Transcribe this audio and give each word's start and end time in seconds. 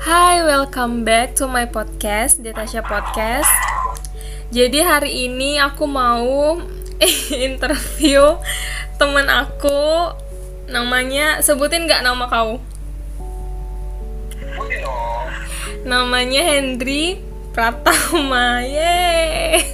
Hai, 0.00 0.40
welcome 0.40 1.04
back 1.04 1.36
to 1.36 1.44
my 1.44 1.68
podcast, 1.68 2.40
Detasha 2.40 2.80
Podcast. 2.80 3.52
Jadi 4.48 4.80
hari 4.80 5.28
ini 5.28 5.60
aku 5.60 5.84
mau 5.84 6.56
interview 7.36 8.40
temen 8.96 9.28
aku 9.28 10.08
namanya 10.72 11.44
sebutin 11.44 11.84
nggak 11.84 12.00
nama 12.00 12.32
kau? 12.32 12.56
Namanya 15.84 16.48
Hendry 16.48 17.20
Pratama. 17.52 18.64
Yeay. 18.64 19.68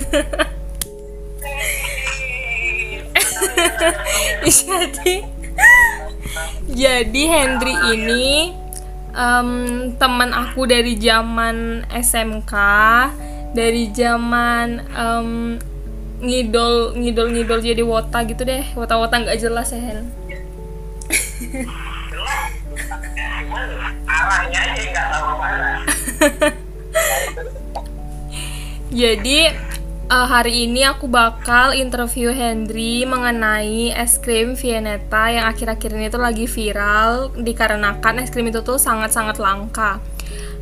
jadi 4.50 5.22
jadi 6.66 7.22
Hendry 7.30 7.74
ini 7.94 8.65
um, 9.16 9.50
teman 9.96 10.30
aku 10.36 10.68
dari 10.68 11.00
zaman 11.00 11.88
SMK 11.88 12.52
dari 13.56 13.88
zaman 13.90 14.84
um, 14.92 15.56
ngidol 16.20 16.92
ngidol 16.92 17.32
ngidol 17.32 17.60
jadi 17.64 17.82
wota 17.82 18.20
gitu 18.28 18.44
deh. 18.44 18.64
Wota 18.76 19.00
wota 19.00 19.16
nggak 19.16 19.40
jelas 19.40 19.72
ya 19.72 19.80
Hen. 19.80 20.04
Arahnya 24.06 24.60
aja 24.60 24.82
nggak 24.84 25.06
tahu 25.08 25.30
mana. 25.40 25.70
Jadi 28.96 29.52
uh, 30.10 30.26
hari 30.26 30.66
ini 30.66 30.86
aku 30.86 31.10
bakal 31.10 31.74
interview 31.74 32.30
Hendry 32.30 33.02
mengenai 33.06 33.90
es 33.94 34.18
krim 34.18 34.54
Viennetta 34.54 35.30
yang 35.30 35.44
akhir-akhir 35.50 35.90
ini 35.94 36.06
tuh 36.10 36.22
lagi 36.22 36.46
viral 36.46 37.34
dikarenakan 37.34 38.22
es 38.22 38.30
krim 38.30 38.48
itu 38.50 38.62
tuh 38.62 38.78
sangat-sangat 38.78 39.38
langka. 39.42 39.98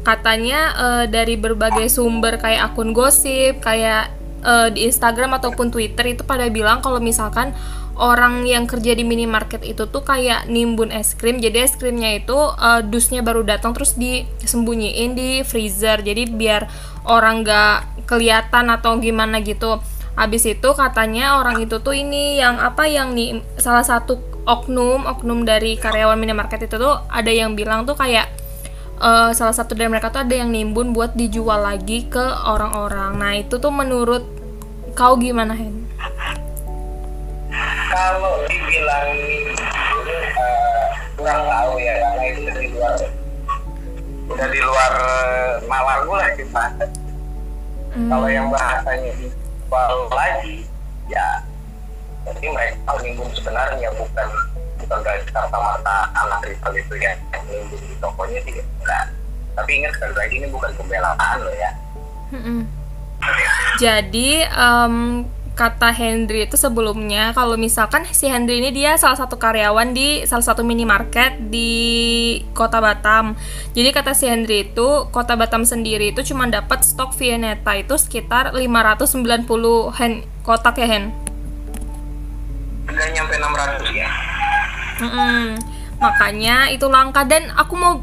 Katanya 0.05 0.61
uh, 0.77 1.05
dari 1.09 1.41
berbagai 1.41 1.89
sumber 1.89 2.37
kayak 2.37 2.73
akun 2.73 2.93
gosip, 2.93 3.61
kayak 3.65 4.13
uh, 4.45 4.69
di 4.69 4.85
Instagram 4.89 5.41
ataupun 5.41 5.73
Twitter 5.73 6.13
itu 6.13 6.23
pada 6.25 6.45
bilang 6.53 6.85
kalau 6.85 7.01
misalkan 7.01 7.57
orang 7.95 8.43
yang 8.43 8.67
kerja 8.67 8.95
di 8.95 9.07
minimarket 9.07 9.63
itu 9.63 9.87
tuh 9.87 10.03
kayak 10.03 10.51
nimbun 10.51 10.91
es 10.91 11.15
krim. 11.15 11.39
Jadi 11.39 11.59
es 11.63 11.75
krimnya 11.79 12.11
itu 12.19 12.35
uh, 12.35 12.83
dusnya 12.83 13.23
baru 13.23 13.47
datang 13.47 13.75
terus 13.75 13.95
disembunyiin 13.95 15.15
di 15.15 15.31
freezer. 15.47 16.03
Jadi 16.03 16.27
biar 16.31 16.67
orang 17.07 17.47
nggak 17.47 18.07
kelihatan 18.11 18.71
atau 18.75 18.99
gimana 18.99 19.41
gitu. 19.43 19.79
Habis 20.15 20.47
itu 20.47 20.69
katanya 20.79 21.43
orang 21.43 21.63
itu 21.63 21.83
tuh 21.83 21.95
ini 21.95 22.39
yang 22.39 22.59
apa 22.63 22.87
yang 22.87 23.15
nih 23.19 23.43
salah 23.59 23.83
satu 23.83 24.19
oknum 24.45 25.09
oknum 25.09 25.43
dari 25.43 25.75
karyawan 25.75 26.21
minimarket 26.21 26.71
itu 26.71 26.77
tuh 26.79 27.03
ada 27.09 27.33
yang 27.33 27.57
bilang 27.59 27.83
tuh 27.83 27.99
kayak 27.99 28.31
uh, 29.03 29.35
salah 29.35 29.57
satu 29.57 29.75
dari 29.75 29.91
mereka 29.91 30.15
tuh 30.15 30.23
ada 30.23 30.35
yang 30.35 30.55
nimbun 30.55 30.95
buat 30.95 31.19
dijual 31.19 31.67
lagi 31.67 32.07
ke 32.07 32.23
orang-orang. 32.47 33.19
Nah 33.19 33.33
itu 33.39 33.59
tuh 33.59 33.75
menurut 33.75 34.23
kau 34.95 35.19
gimana 35.19 35.59
Hen? 35.59 35.83
Kalau 37.95 38.43
dibilang 38.51 39.09
uh, 40.35 40.87
kurang 41.15 41.43
tahu 41.47 41.73
ya 41.79 41.95
karena 42.01 42.23
itu 42.27 42.41
udah 42.43 42.57
di 42.59 42.69
luar 42.75 42.97
udah 44.25 44.49
di 44.51 44.61
luar 44.61 44.93
nalar 45.69 45.99
gue 46.03 46.17
lah 46.17 46.31
kita 46.37 46.65
hmm. 47.95 48.09
kalau 48.11 48.29
yang 48.29 48.47
bahasanya 48.51 49.11
dijual 49.21 49.93
lagi 50.11 50.67
ya 51.07 51.29
jadi 52.25 52.47
mereka 52.51 52.93
nimbun 53.05 53.29
sebenarnya 53.37 53.89
bukan 53.95 54.29
bukan 54.81 54.99
dari 55.05 55.23
kata-mata 55.29 55.97
anak 56.17 56.41
rival 56.45 56.73
itu 56.77 56.95
ya 56.97 57.13
yang 57.33 57.65
di 57.69 57.95
tokonya 58.01 58.41
sih 58.49 58.55
enggak 58.81 59.05
tapi 59.55 59.71
ingat 59.81 59.93
sekali 59.97 60.15
lagi 60.19 60.35
ini 60.41 60.49
bukan 60.51 60.71
pembelaan 60.75 61.37
loh 61.41 61.55
ya 61.55 61.71
hmm. 62.33 62.63
jadi 63.79 64.31
um, 64.57 65.25
kata 65.55 65.95
Hendry 65.95 66.51
itu 66.51 66.59
sebelumnya 66.59 67.31
kalau 67.31 67.55
misalkan 67.55 68.03
si 68.11 68.27
Hendry 68.27 68.59
ini 68.59 68.75
dia 68.75 68.99
salah 68.99 69.15
satu 69.15 69.39
karyawan 69.39 69.95
di 69.95 70.27
salah 70.27 70.43
satu 70.43 70.67
minimarket 70.67 71.39
di 71.47 72.43
kota 72.59 72.83
Batam. 72.83 73.39
Jadi 73.71 73.89
kata 73.95 74.19
si 74.19 74.27
Hendry 74.27 74.67
itu 74.71 75.07
kota 75.15 75.39
Batam 75.39 75.63
sendiri 75.63 76.11
itu 76.11 76.27
cuma 76.27 76.51
dapat 76.51 76.83
stok 76.83 77.15
Viennetta 77.15 77.79
itu 77.79 77.95
sekitar 77.95 78.51
590 78.51 79.47
hen 79.95 80.13
kotak 80.43 80.75
ya 80.83 80.87
Hen. 80.91 81.15
Nggak 82.91 83.09
nyampe 83.15 83.35
600 83.39 83.95
ya. 83.95 84.11
Mm 84.99 85.11
-mm. 85.11 85.43
Makanya 86.03 86.57
itu 86.75 86.87
langka 86.91 87.23
dan 87.23 87.55
aku 87.55 87.75
mau 87.79 88.03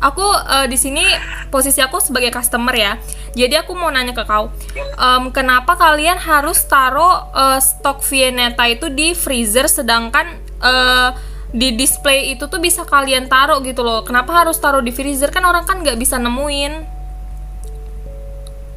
aku 0.00 0.24
uh, 0.24 0.66
di 0.68 0.76
sini 0.76 1.02
posisi 1.48 1.80
aku 1.80 2.00
sebagai 2.00 2.28
customer 2.32 2.74
ya. 2.76 2.92
Jadi 3.36 3.52
aku 3.56 3.76
mau 3.76 3.92
nanya 3.92 4.16
ke 4.16 4.24
kau, 4.24 4.48
um, 4.96 5.28
kenapa 5.28 5.76
kalian 5.76 6.16
harus 6.16 6.64
taruh 6.64 7.28
uh, 7.36 7.60
stok 7.60 8.00
Viennetta 8.08 8.64
itu 8.64 8.88
di 8.88 9.12
freezer, 9.12 9.68
sedangkan 9.68 10.40
uh, 10.64 11.12
di 11.52 11.76
display 11.76 12.32
itu 12.32 12.48
tuh 12.48 12.60
bisa 12.60 12.88
kalian 12.88 13.28
taruh 13.28 13.60
gitu 13.60 13.84
loh. 13.84 14.04
Kenapa 14.08 14.32
harus 14.32 14.56
taruh 14.56 14.80
di 14.80 14.88
freezer? 14.88 15.28
Kan 15.28 15.44
orang 15.44 15.68
kan 15.68 15.84
nggak 15.84 16.00
bisa 16.00 16.16
nemuin. 16.16 16.72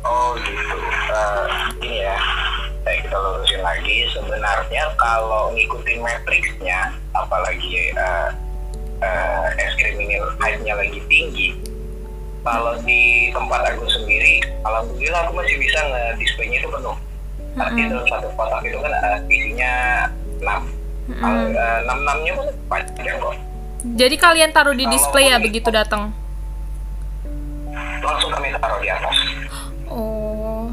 Oh 0.03 0.35
gitu. 0.43 0.75
Uh, 1.11 1.47
ini 1.83 2.03
ya. 2.03 2.19
Saya 2.83 2.95
kita 3.03 3.15
lurusin 3.15 3.61
lagi. 3.63 4.07
Sebenarnya 4.11 4.91
kalau 4.95 5.55
ngikutin 5.55 5.99
matrixnya, 6.03 6.95
apalagi 7.15 7.95
uh, 7.95 8.31
uh, 9.03 9.47
es 9.59 9.73
krim 9.79 9.97
ini 9.99 10.19
hype-nya 10.39 10.73
lagi 10.75 10.99
tinggi. 11.07 11.55
Kalau 12.39 12.79
di 12.87 13.29
tempat 13.35 13.61
aku 13.75 13.83
sendiri 13.91 14.39
alhamdulillah 14.63 15.27
aku 15.27 15.33
masih 15.43 15.55
bisa 15.59 15.79
nge-displaynya 15.83 16.57
itu 16.63 16.69
penuh. 16.71 16.97
Artinya 17.59 17.87
dalam 17.97 18.07
satu 18.07 18.27
kotak 18.37 18.61
itu 18.63 18.77
kan 18.79 18.91
uh, 18.93 19.19
isinya 19.27 19.73
6 20.39 20.79
enam 21.19 21.97
enamnya 22.05 22.31
pun 22.37 22.47
panjang 22.69 23.17
kok. 23.17 23.35
Jadi 23.79 24.15
kalian 24.19 24.51
taruh 24.51 24.75
di 24.75 24.85
display 24.91 25.31
ya 25.31 25.39
begitu 25.39 25.71
datang? 25.71 26.11
Langsung 28.03 28.31
kami 28.31 28.51
taruh 28.59 28.79
di 28.83 28.89
atas. 28.91 29.17
Oh. 29.87 30.67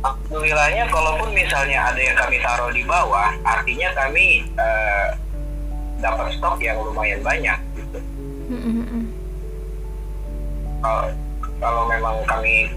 Alhamdulillahnya 0.00 0.88
kalaupun 0.88 1.28
misalnya 1.36 1.92
ada 1.92 2.00
yang 2.00 2.16
kami 2.16 2.40
taruh 2.40 2.72
di 2.72 2.82
bawah 2.88 3.36
artinya 3.44 3.92
kami 3.92 4.48
uh, 4.56 5.12
dapat 6.00 6.32
stok 6.36 6.58
yang 6.60 6.80
lumayan 6.80 7.20
banyak 7.20 7.58
gitu. 7.76 7.98
Mm-hmm. 8.50 9.02
Kalau, 10.80 11.06
kalau 11.60 11.82
memang 11.86 12.16
kami 12.24 12.72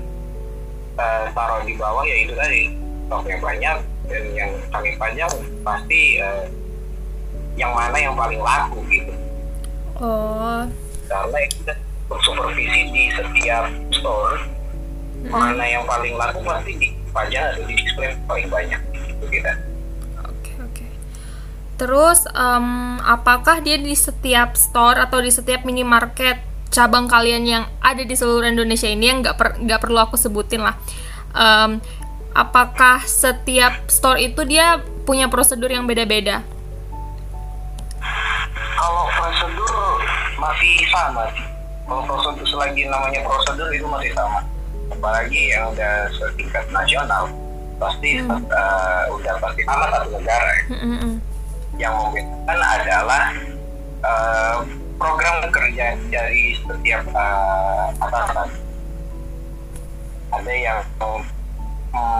uh, 1.00 1.26
taruh 1.32 1.64
di 1.64 1.74
bawah 1.80 2.04
ya 2.04 2.16
itu 2.20 2.34
tadi 2.36 2.64
stoknya 3.08 3.38
banyak 3.40 3.78
dan 4.12 4.24
yang 4.36 4.52
kami 4.70 4.90
panjang 5.00 5.32
pasti 5.64 6.20
uh, 6.20 6.46
yang 7.56 7.72
mana 7.72 7.98
yang 7.98 8.14
paling 8.14 8.44
laku 8.44 8.84
gitu. 8.92 9.14
Oh. 9.98 10.68
Karena 11.08 11.40
kita 11.48 11.74
supervisi 12.22 12.92
di 12.92 13.04
setiap 13.16 13.72
store 13.96 14.38
mm-hmm. 15.24 15.32
mana 15.32 15.66
yang 15.66 15.84
paling 15.88 16.14
laku 16.20 16.44
pasti 16.46 16.76
dipajang 16.78 17.56
atau 17.56 17.64
di 17.66 17.74
display 17.80 18.14
paling 18.28 18.48
banyak 18.52 18.82
gitu 18.94 19.26
kita. 19.32 19.73
Terus 21.78 22.30
um, 22.32 23.02
apakah 23.02 23.60
dia 23.60 23.82
di 23.82 23.98
setiap 23.98 24.54
store 24.54 25.02
atau 25.02 25.20
di 25.20 25.34
setiap 25.34 25.66
minimarket 25.66 26.40
cabang 26.74 27.06
kalian 27.06 27.44
yang 27.46 27.64
ada 27.86 28.02
di 28.02 28.18
seluruh 28.18 28.50
Indonesia 28.50 28.90
ini 28.90 29.06
yang 29.10 29.22
nggak 29.22 29.36
per, 29.38 29.48
nggak 29.62 29.80
perlu 29.82 30.02
aku 30.02 30.18
sebutin 30.18 30.66
lah. 30.66 30.78
Um, 31.34 31.82
apakah 32.34 33.06
setiap 33.06 33.90
store 33.90 34.22
itu 34.22 34.42
dia 34.46 34.82
punya 35.06 35.30
prosedur 35.30 35.70
yang 35.70 35.86
beda-beda? 35.86 36.42
Kalau 38.74 39.06
prosedur 39.14 40.02
masih 40.42 40.76
sama 40.90 41.30
sih. 41.38 41.46
Kalau 41.86 42.02
prosedur 42.10 42.46
selagi 42.50 42.90
namanya 42.90 43.22
prosedur 43.22 43.70
itu 43.70 43.86
masih 43.86 44.12
sama. 44.18 44.42
Apalagi 44.90 45.54
yang 45.54 45.74
udah 45.74 46.10
setingkat 46.10 46.66
nasional 46.74 47.30
pasti 47.78 48.22
hmm. 48.22 48.30
uh, 48.30 49.04
udah 49.14 49.36
pasti 49.42 49.62
sama 49.66 49.86
satu 49.94 50.10
negara. 50.18 50.52
Ya. 50.54 50.64
Hmm, 50.74 50.98
hmm, 50.98 51.16
yang 51.82 51.94
membedakan 51.98 52.60
adalah 52.62 53.24
uh, 54.06 54.58
program 54.98 55.50
kerja 55.50 55.98
dari 56.10 56.58
setiap 56.62 57.04
uh, 57.14 57.90
atasan. 57.98 58.50
Ada 60.34 60.54
yang 60.54 60.80
um, 61.02 61.22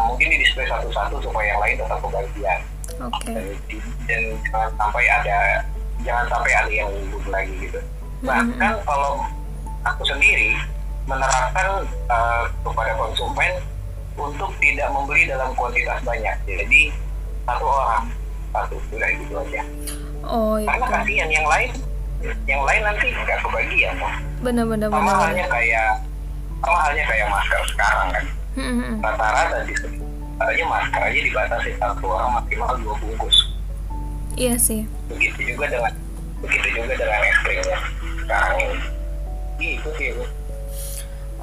mungkin 0.10 0.30
di 0.30 0.38
display 0.42 0.70
satu-satu 0.70 1.22
supaya 1.22 1.54
yang 1.54 1.62
lain 1.62 1.76
tetap 1.82 2.00
kebagian. 2.02 2.60
Okay. 2.94 3.58
Dan, 4.06 4.38
jangan 4.46 4.70
sampai 4.78 5.04
ada 5.10 5.38
jangan 6.06 6.26
sampai 6.30 6.52
ada 6.54 6.72
yang 6.72 6.90
libur 6.94 7.24
lagi 7.34 7.54
gitu. 7.58 7.80
Bahkan 8.22 8.54
mm-hmm. 8.54 8.86
kalau 8.86 9.24
aku 9.84 10.04
sendiri 10.06 10.54
menerapkan 11.10 11.84
uh, 12.08 12.44
kepada 12.64 12.92
konsumen 12.96 13.52
untuk 14.14 14.54
tidak 14.62 14.88
membeli 14.94 15.26
dalam 15.26 15.52
kuantitas 15.58 16.00
banyak. 16.06 16.38
Jadi 16.46 16.94
satu 17.44 17.66
orang 17.66 18.14
satu 18.54 18.78
sudah 18.94 19.10
gitu 19.18 19.34
aja. 19.36 19.62
Oh 20.24 20.56
iya. 20.56 20.70
karena 20.72 20.88
kasihan 20.88 21.30
yang 21.34 21.48
lain 21.52 21.70
yang 22.48 22.64
lain 22.64 22.82
nanti 22.88 23.12
nggak 23.12 23.40
kebagian 23.44 23.96
benar-benar 24.40 24.88
sama 24.88 25.04
benar. 25.04 25.20
halnya 25.28 25.46
kayak 25.52 25.90
sama 26.64 26.78
halnya 26.88 27.04
kayak 27.04 27.28
masker 27.28 27.62
sekarang 27.76 28.08
kan. 28.16 28.26
Hmm. 28.54 29.02
rata-rata 29.02 29.66
di 29.66 29.74
katanya 30.38 30.66
masker 30.70 31.02
aja 31.02 31.20
dibatasi 31.26 31.70
satu 31.82 32.06
orang 32.06 32.32
maksimal 32.40 32.72
dua 32.80 32.96
bungkus. 33.02 33.38
Iya 34.38 34.56
sih. 34.62 34.86
Begitu 35.10 35.54
juga 35.54 35.66
dengan 35.70 35.94
begitu 36.40 36.68
juga 36.78 36.94
dengan 36.96 37.20
es 37.26 37.38
krimnya 37.44 37.78
sekarang 38.24 38.54
ini. 38.62 38.78
Gitu 39.60 39.90
sih 40.00 40.08
bu. 40.16 40.24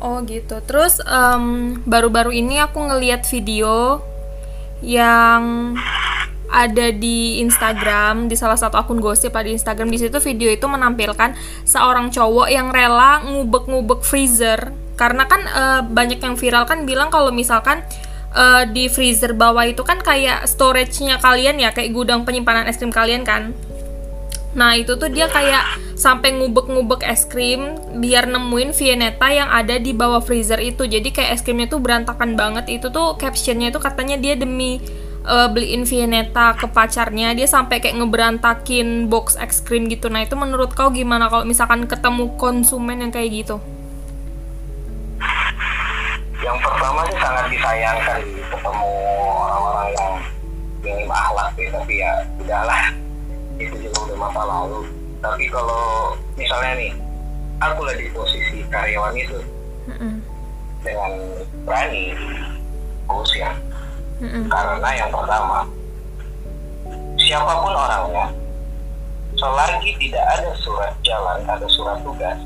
Oh 0.00 0.16
gitu. 0.24 0.56
Terus 0.64 1.02
baru 1.04 1.82
baru-baru 1.84 2.32
ini 2.32 2.56
aku 2.62 2.80
ngeliat 2.80 3.28
video 3.28 4.00
yang 4.80 5.76
ada 6.50 6.91
di 6.91 7.38
Instagram 7.41 8.26
di 8.26 8.35
salah 8.35 8.58
satu 8.58 8.76
akun 8.76 8.99
gosip 8.99 9.32
di 9.41 9.55
Instagram 9.55 9.88
di 9.88 9.99
situ 10.02 10.19
video 10.19 10.50
itu 10.50 10.67
menampilkan 10.67 11.38
seorang 11.62 12.11
cowok 12.11 12.50
yang 12.50 12.75
rela 12.75 13.23
ngubek-ngubek 13.25 14.02
freezer 14.02 14.75
karena 14.99 15.25
kan 15.25 15.41
uh, 15.49 15.81
banyak 15.87 16.20
yang 16.20 16.35
viral 16.37 16.69
kan 16.69 16.85
bilang 16.85 17.08
kalau 17.08 17.32
misalkan 17.32 17.81
uh, 18.37 18.69
di 18.69 18.91
freezer 18.91 19.32
bawah 19.32 19.64
itu 19.64 19.81
kan 19.87 20.02
kayak 20.02 20.44
storage-nya 20.44 21.23
kalian 21.23 21.56
ya 21.56 21.73
kayak 21.73 21.94
gudang 21.94 22.26
penyimpanan 22.26 22.69
es 22.69 22.76
krim 22.76 22.93
kalian 22.93 23.25
kan 23.25 23.56
Nah 24.50 24.75
itu 24.75 24.99
tuh 24.99 25.06
dia 25.06 25.31
kayak 25.31 25.94
sampai 25.94 26.35
ngubek-ngubek 26.35 27.06
es 27.06 27.23
krim 27.23 27.79
biar 28.03 28.26
nemuin 28.26 28.75
Viennetta 28.75 29.31
yang 29.31 29.46
ada 29.46 29.79
di 29.79 29.94
bawah 29.94 30.19
freezer 30.19 30.58
itu. 30.58 30.91
Jadi 30.91 31.14
kayak 31.14 31.38
es 31.38 31.43
krimnya 31.46 31.70
tuh 31.70 31.79
berantakan 31.79 32.35
banget. 32.35 32.67
Itu 32.67 32.91
tuh 32.91 33.14
captionnya 33.14 33.70
tuh 33.70 33.79
katanya 33.79 34.19
dia 34.19 34.35
demi 34.35 34.82
uh, 35.26 35.49
beliin 35.50 35.84
Viennetta 35.84 36.56
ke 36.56 36.69
pacarnya 36.70 37.32
dia 37.37 37.49
sampai 37.49 37.82
kayak 37.82 37.99
ngeberantakin 38.00 39.11
box 39.11 39.37
es 39.37 39.61
krim 39.61 39.88
gitu. 39.90 40.08
Nah 40.08 40.25
itu 40.25 40.37
menurut 40.38 40.72
kau 40.72 40.88
gimana 40.93 41.28
kalau 41.28 41.44
misalkan 41.44 41.84
ketemu 41.84 42.32
konsumen 42.40 43.05
yang 43.05 43.12
kayak 43.12 43.31
gitu? 43.32 43.56
Yang 46.40 46.58
pertama 46.64 47.05
sih 47.08 47.19
sangat 47.20 47.46
disayangkan 47.52 48.20
ketemu 48.49 48.90
orang-orang 49.28 49.88
yang 49.93 50.12
minim 50.81 51.11
akhlak 51.12 51.52
ya, 51.61 51.69
tapi 51.76 51.94
ya 52.00 52.12
udahlah 52.40 52.82
itu 53.61 53.76
juga 53.76 53.99
udah 54.08 54.17
masa 54.17 54.43
lalu 54.49 54.81
tapi 55.20 55.44
kalau 55.52 56.17
misalnya 56.40 56.72
nih 56.81 56.93
aku 57.61 57.81
lagi 57.84 58.08
di 58.08 58.12
posisi 58.17 58.64
karyawan 58.72 59.12
itu 59.20 59.38
mm-hmm. 59.93 60.14
dengan 60.81 61.12
berani 61.69 62.17
bos 63.05 63.28
ya 63.37 63.52
mm-hmm. 64.20 64.44
karena 64.49 64.88
yang 64.94 65.11
pertama 65.11 65.67
siapa 67.20 67.52
pun 67.64 67.75
orangnya 67.75 68.26
selagi 69.34 69.90
tidak 69.96 70.25
ada 70.38 70.50
surat 70.61 70.93
jalan 71.02 71.38
ada 71.49 71.67
surat 71.67 71.99
tugas 72.05 72.38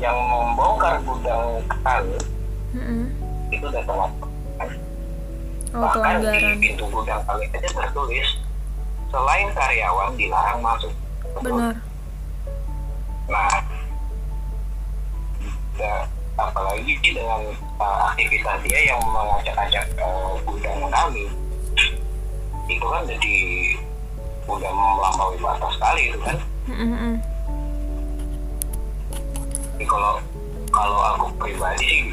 yang 0.00 0.16
membongkar 0.16 1.02
gudang 1.04 1.60
kami 1.84 2.18
mm-hmm. 2.72 3.04
itu 3.52 3.64
udah 3.66 3.82
termasuk 3.84 4.28
oh, 5.74 5.80
bahkan 5.82 6.22
di 6.22 6.40
pintu 6.62 6.84
gudang 6.88 7.20
kami 7.26 7.44
aja 7.52 7.68
tertulis 7.68 8.40
selain 9.10 9.48
karyawan 9.52 10.14
dilarang 10.14 10.60
masuk. 10.62 10.94
Benar. 11.42 11.74
Nah, 13.30 13.56
ya, 15.78 15.94
apalagi 16.48 16.96
dengan 17.04 17.52
uh, 17.76 17.98
aktivitas 18.12 18.56
dia 18.64 18.80
yang 18.88 19.00
mengacak-acak 19.04 19.84
uh, 20.00 20.38
gudang 20.48 20.88
kami, 20.88 21.28
itu 22.70 22.86
kan 22.86 23.02
jadi 23.04 23.36
udah 24.48 24.70
melampaui 24.72 25.38
batas 25.38 25.72
sekali 25.76 26.02
itu 26.08 26.18
kan. 26.24 26.36
Mm-hmm. 26.70 27.14
Jadi 29.76 29.84
kalau 29.84 30.12
kalau 30.70 30.98
aku 31.14 31.26
pribadi 31.36 31.84
sih, 31.84 32.04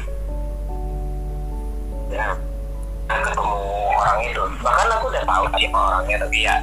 ya 2.12 2.36
ketemu 3.08 3.60
orang 3.96 4.18
itu. 4.28 4.42
Bahkan 4.60 4.88
aku 4.98 5.04
udah 5.08 5.24
tahu 5.24 5.44
siapa 5.56 5.78
orangnya 5.78 6.16
tapi 6.26 6.38
ya 6.44 6.56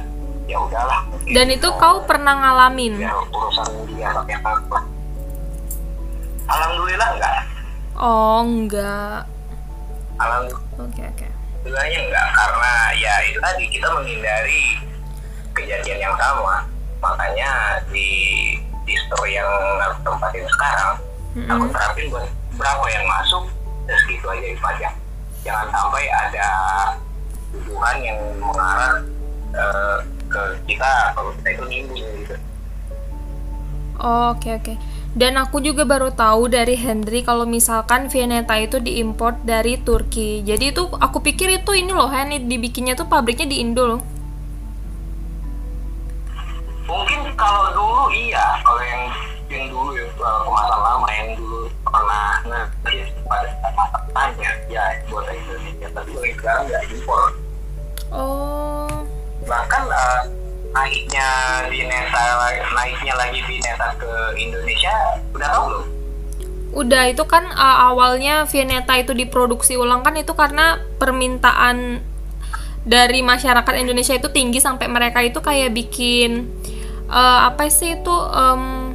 ya 0.46 0.56
udahlah. 0.62 1.00
Dan 1.26 1.46
itu 1.50 1.68
kau 1.78 2.06
pernah 2.06 2.38
ngalamin? 2.38 3.02
Ya 3.02 3.10
urusan 3.34 3.66
dia 3.90 4.14
pakai 4.14 4.38
apa. 4.44 4.78
Alhamdulillah 6.46 7.10
enggak 7.18 7.45
oh 7.96 8.44
enggak 8.44 9.24
alhamdulillah 10.20 10.62
oke 10.80 10.92
okay, 10.92 11.06
oke 11.08 11.16
okay. 11.18 11.30
Sebenarnya 11.66 11.98
enggak 11.98 12.28
karena 12.30 12.72
ya 12.94 13.14
itu 13.26 13.38
tadi 13.42 13.64
kita 13.74 13.88
menghindari 13.90 14.62
kejadian 15.50 15.98
yang 15.98 16.14
sama 16.14 16.62
makanya 17.02 17.82
di 17.90 18.10
di 18.86 18.94
store 19.06 19.26
yang 19.26 19.50
aku 19.82 19.98
tempatin 20.06 20.46
sekarang 20.46 20.92
mm-hmm. 21.34 21.50
aku 21.50 21.64
terapin 21.74 22.06
buat 22.12 22.26
berapa 22.54 22.86
yang 22.86 23.04
masuk 23.10 23.44
dan 23.90 23.96
segitu 24.06 24.26
aja 24.30 24.46
dipajang 24.46 24.96
jangan 25.42 25.66
sampai 25.74 26.04
ada 26.06 26.48
hubungan 27.50 27.96
yang 27.98 28.18
mengarah 28.38 28.94
uh, 29.58 29.98
ke 30.30 30.42
kita 30.70 30.92
kalau 31.18 31.30
kita 31.42 31.48
itu 31.58 31.64
nimbun 31.66 32.06
gitu 32.22 32.36
Oh, 33.96 34.36
oke 34.36 34.44
okay, 34.44 34.52
oke. 34.60 34.64
Okay. 34.68 34.76
Dan 35.16 35.40
aku 35.40 35.64
juga 35.64 35.88
baru 35.88 36.12
tahu 36.12 36.52
dari 36.52 36.76
Henry 36.76 37.24
kalau 37.24 37.48
misalkan 37.48 38.12
Viennetta 38.12 38.52
itu 38.60 38.76
diimpor 38.84 39.40
dari 39.40 39.80
Turki. 39.80 40.44
Jadi 40.44 40.76
itu 40.76 40.92
aku 40.92 41.24
pikir 41.24 41.56
itu 41.56 41.72
ini 41.72 41.88
loh 41.88 42.12
Henry 42.12 42.44
dibikinnya 42.44 42.92
tuh 42.92 43.08
pabriknya 43.08 43.48
di 43.48 43.64
Indo 43.64 43.88
loh. 43.88 44.02
Mungkin 46.84 47.32
kalau 47.32 47.72
dulu 47.72 48.12
iya, 48.12 48.60
kalau 48.60 48.84
yang 48.84 49.04
yang 49.48 49.64
dulu 49.72 49.96
ya 49.96 50.04
kemasan 50.20 50.80
lama 50.84 51.08
yang 51.08 51.30
dulu 51.40 51.64
pernah 51.80 52.28
ngerti 52.44 52.96
pada 53.24 53.48
masa 53.72 53.98
tanya 54.12 54.50
ya 54.68 54.84
buat 55.08 55.24
Indonesia 55.32 55.88
tapi 55.96 56.12
sekarang 56.36 56.68
nggak 56.68 56.82
impor. 56.92 57.24
Oh 58.12 58.56
bahkan 59.46 59.82
uh, 59.88 60.22
naiknya 60.76 61.28
Neta 61.72 62.24
naiknya 62.76 63.14
lagi 63.16 63.40
di 63.40 63.56
Neta 63.64 63.96
ke 63.96 64.12
Indonesia 64.36 64.94
udah 65.32 65.48
tahu 65.48 65.64
belum? 65.72 65.84
Udah 66.76 67.08
itu 67.08 67.24
kan 67.24 67.48
uh, 67.48 67.88
awalnya 67.88 68.44
Viennetta 68.44 69.00
itu 69.00 69.16
diproduksi 69.16 69.80
ulang 69.80 70.04
kan 70.04 70.12
itu 70.20 70.36
karena 70.36 70.76
permintaan 71.00 72.04
dari 72.84 73.24
masyarakat 73.24 73.74
Indonesia 73.80 74.12
itu 74.12 74.28
tinggi 74.28 74.60
sampai 74.60 74.84
mereka 74.86 75.24
itu 75.24 75.40
kayak 75.40 75.72
bikin 75.72 76.52
uh, 77.08 77.48
apa 77.48 77.66
sih 77.72 77.96
itu 77.96 78.12
um, 78.12 78.92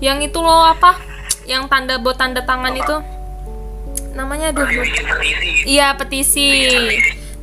yang 0.00 0.24
itu 0.24 0.40
loh 0.40 0.64
apa? 0.64 0.96
Yang 1.44 1.68
tanda 1.68 2.00
buat 2.00 2.16
tanda 2.16 2.40
tangan 2.40 2.72
apa? 2.72 2.80
itu. 2.80 2.96
Namanya 4.16 4.56
aduh. 4.56 4.66
Iya 5.68 5.92
petisi. 6.00 6.48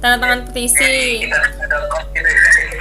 Tanda 0.01 0.17
tangan 0.17 0.49
petisi 0.49 1.23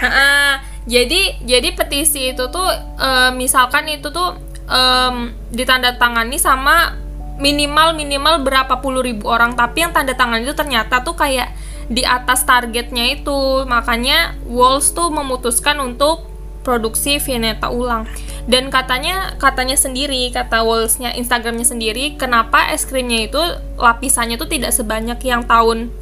uh, 0.02 0.56
jadi 0.82 1.38
jadi 1.46 1.68
petisi 1.78 2.34
itu 2.34 2.50
tuh 2.50 2.68
uh, 2.98 3.30
misalkan 3.34 3.86
itu 3.86 4.10
tuh 4.10 4.34
um, 4.66 5.30
ditandatangani 5.54 6.36
sama 6.42 6.98
minimal 7.38 7.94
minimal 7.94 8.42
berapa 8.42 8.82
puluh 8.82 9.02
ribu 9.02 9.30
orang. 9.30 9.54
Tapi 9.54 9.86
yang 9.86 9.92
tanda 9.94 10.14
tangan 10.14 10.42
itu 10.42 10.54
ternyata 10.54 11.06
tuh 11.06 11.14
kayak 11.14 11.54
di 11.86 12.02
atas 12.02 12.42
targetnya 12.42 13.14
itu. 13.18 13.66
Makanya 13.66 14.34
Walls 14.46 14.90
tuh 14.94 15.10
memutuskan 15.10 15.78
untuk 15.82 16.26
produksi 16.62 17.18
Viennetta 17.18 17.70
ulang. 17.74 18.06
Dan 18.46 18.74
katanya 18.74 19.38
katanya 19.38 19.78
sendiri 19.78 20.30
kata 20.34 20.66
Wallsnya 20.66 21.14
Instagramnya 21.14 21.62
sendiri 21.62 22.18
kenapa 22.18 22.74
es 22.74 22.82
krimnya 22.82 23.30
itu 23.30 23.42
lapisannya 23.78 24.34
tuh 24.34 24.50
tidak 24.50 24.74
sebanyak 24.74 25.18
yang 25.22 25.46
tahun 25.46 25.94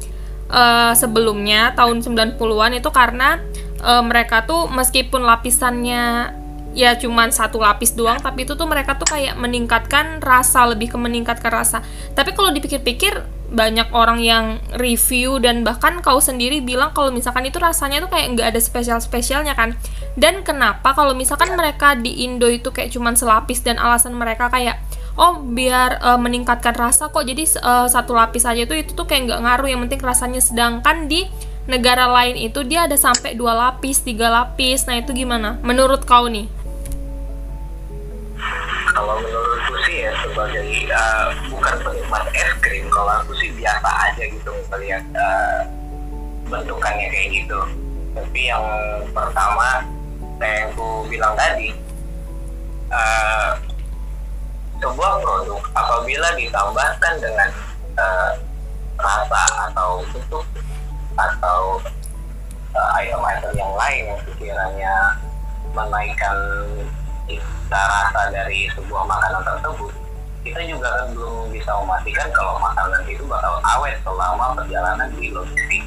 uh, 0.51 0.93
sebelumnya 0.93 1.71
tahun 1.73 2.03
90-an 2.03 2.71
itu 2.77 2.89
karena 2.91 3.39
uh, 3.81 4.03
mereka 4.03 4.43
tuh 4.43 4.67
meskipun 4.69 5.23
lapisannya 5.23 6.37
ya 6.71 6.95
cuman 6.95 7.35
satu 7.35 7.59
lapis 7.59 7.99
doang 7.99 8.23
tapi 8.23 8.47
itu 8.47 8.55
tuh 8.55 8.63
mereka 8.63 8.95
tuh 8.95 9.03
kayak 9.03 9.35
meningkatkan 9.35 10.23
rasa 10.23 10.67
lebih 10.71 10.91
ke 10.91 10.97
meningkatkan 10.99 11.51
rasa. 11.51 11.83
Tapi 12.15 12.31
kalau 12.31 12.51
dipikir-pikir 12.55 13.41
banyak 13.51 13.91
orang 13.91 14.23
yang 14.23 14.63
review 14.79 15.35
dan 15.43 15.67
bahkan 15.67 15.99
kau 15.99 16.23
sendiri 16.23 16.63
bilang 16.63 16.95
kalau 16.95 17.11
misalkan 17.11 17.43
itu 17.43 17.59
rasanya 17.59 17.99
tuh 17.99 18.07
kayak 18.07 18.39
nggak 18.39 18.47
ada 18.55 18.61
spesial-spesialnya 18.63 19.51
kan. 19.59 19.75
Dan 20.15 20.47
kenapa 20.47 20.95
kalau 20.95 21.11
misalkan 21.11 21.51
mereka 21.59 21.99
di 21.99 22.23
Indo 22.23 22.47
itu 22.47 22.71
kayak 22.71 22.95
cuman 22.95 23.19
selapis 23.19 23.59
dan 23.63 23.75
alasan 23.75 24.15
mereka 24.15 24.47
kayak 24.47 24.79
oh 25.21 25.37
biar 25.45 26.01
uh, 26.01 26.17
meningkatkan 26.17 26.73
rasa 26.73 27.13
kok. 27.13 27.21
Jadi 27.21 27.45
uh, 27.61 27.85
satu 27.85 28.17
lapis 28.17 28.43
aja 28.49 28.65
tuh 28.65 28.81
itu 28.81 28.97
tuh 28.97 29.05
kayak 29.05 29.29
nggak 29.29 29.41
ngaruh. 29.45 29.69
Yang 29.69 29.81
penting 29.87 30.01
rasanya 30.01 30.41
sedangkan 30.41 31.05
di 31.05 31.29
negara 31.69 32.09
lain 32.09 32.41
itu 32.41 32.65
dia 32.65 32.89
ada 32.89 32.97
sampai 32.97 33.37
dua 33.37 33.53
lapis 33.53 34.01
tiga 34.01 34.33
lapis. 34.33 34.89
Nah 34.89 34.97
itu 34.97 35.13
gimana? 35.13 35.61
Menurut 35.61 36.09
kau 36.09 36.25
nih? 36.25 36.49
Kalau 38.91 39.21
menurutku 39.23 39.75
sih 39.87 40.03
ya 40.03 40.11
sebagai 40.25 40.67
uh, 40.89 41.29
bukan 41.53 41.75
penikmat 41.85 42.25
es 42.35 42.51
krim 42.59 42.89
kalau 42.91 43.23
aku 43.23 43.31
sih 43.39 43.53
biasa 43.55 43.87
aja 44.09 44.23
gitu 44.25 44.51
melihat 44.73 45.05
uh, 45.15 45.63
bentukannya 46.49 47.07
kayak 47.13 47.29
gitu. 47.45 47.59
Tapi 48.11 48.51
yang 48.51 48.65
pertama 49.15 49.85
yang 50.41 50.73
aku 50.73 51.05
bilang 51.07 51.37
tadi 51.37 51.71
uh, 52.91 53.55
sebuah 54.81 55.21
produk 55.21 55.61
apabila 55.77 56.27
ditambahkan 56.35 57.13
dengan 57.21 57.49
uh, 57.95 58.33
rasa 58.97 59.43
atau 59.69 60.01
bentuk 60.09 60.45
atau 61.15 61.77
uh, 62.73 62.89
item-item 62.97 63.53
yang 63.53 63.73
lain 63.77 64.01
yang 64.09 64.19
sekiranya 64.25 64.93
menaikkan 65.71 66.37
cita 67.29 67.81
rasa 67.81 68.21
dari 68.33 68.67
sebuah 68.73 69.05
makanan 69.05 69.41
tersebut 69.45 69.93
kita 70.41 70.61
juga 70.65 70.89
kan 70.89 71.07
belum 71.13 71.53
bisa 71.53 71.69
memastikan 71.85 72.27
kalau 72.33 72.57
makanan 72.57 73.05
itu 73.05 73.21
bakal 73.29 73.61
awet 73.77 73.93
selama 74.01 74.57
perjalanan 74.57 75.09
di 75.13 75.29
logistik 75.29 75.83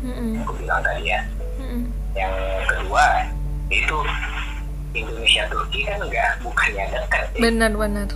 mm-hmm. 0.00 0.40
aku 0.40 0.52
bilang 0.56 0.80
tadi 0.80 1.12
ya 1.12 1.20
mm-hmm. 1.60 1.84
yang 2.16 2.34
kedua 2.64 3.28
itu 3.68 3.96
Indonesia 4.94 5.42
Turki 5.50 5.82
kan 5.82 5.98
enggak 5.98 6.38
bukannya 6.46 6.84
dekat 6.94 7.24
ya. 7.34 7.40
benar 7.42 7.72
benar 7.74 8.08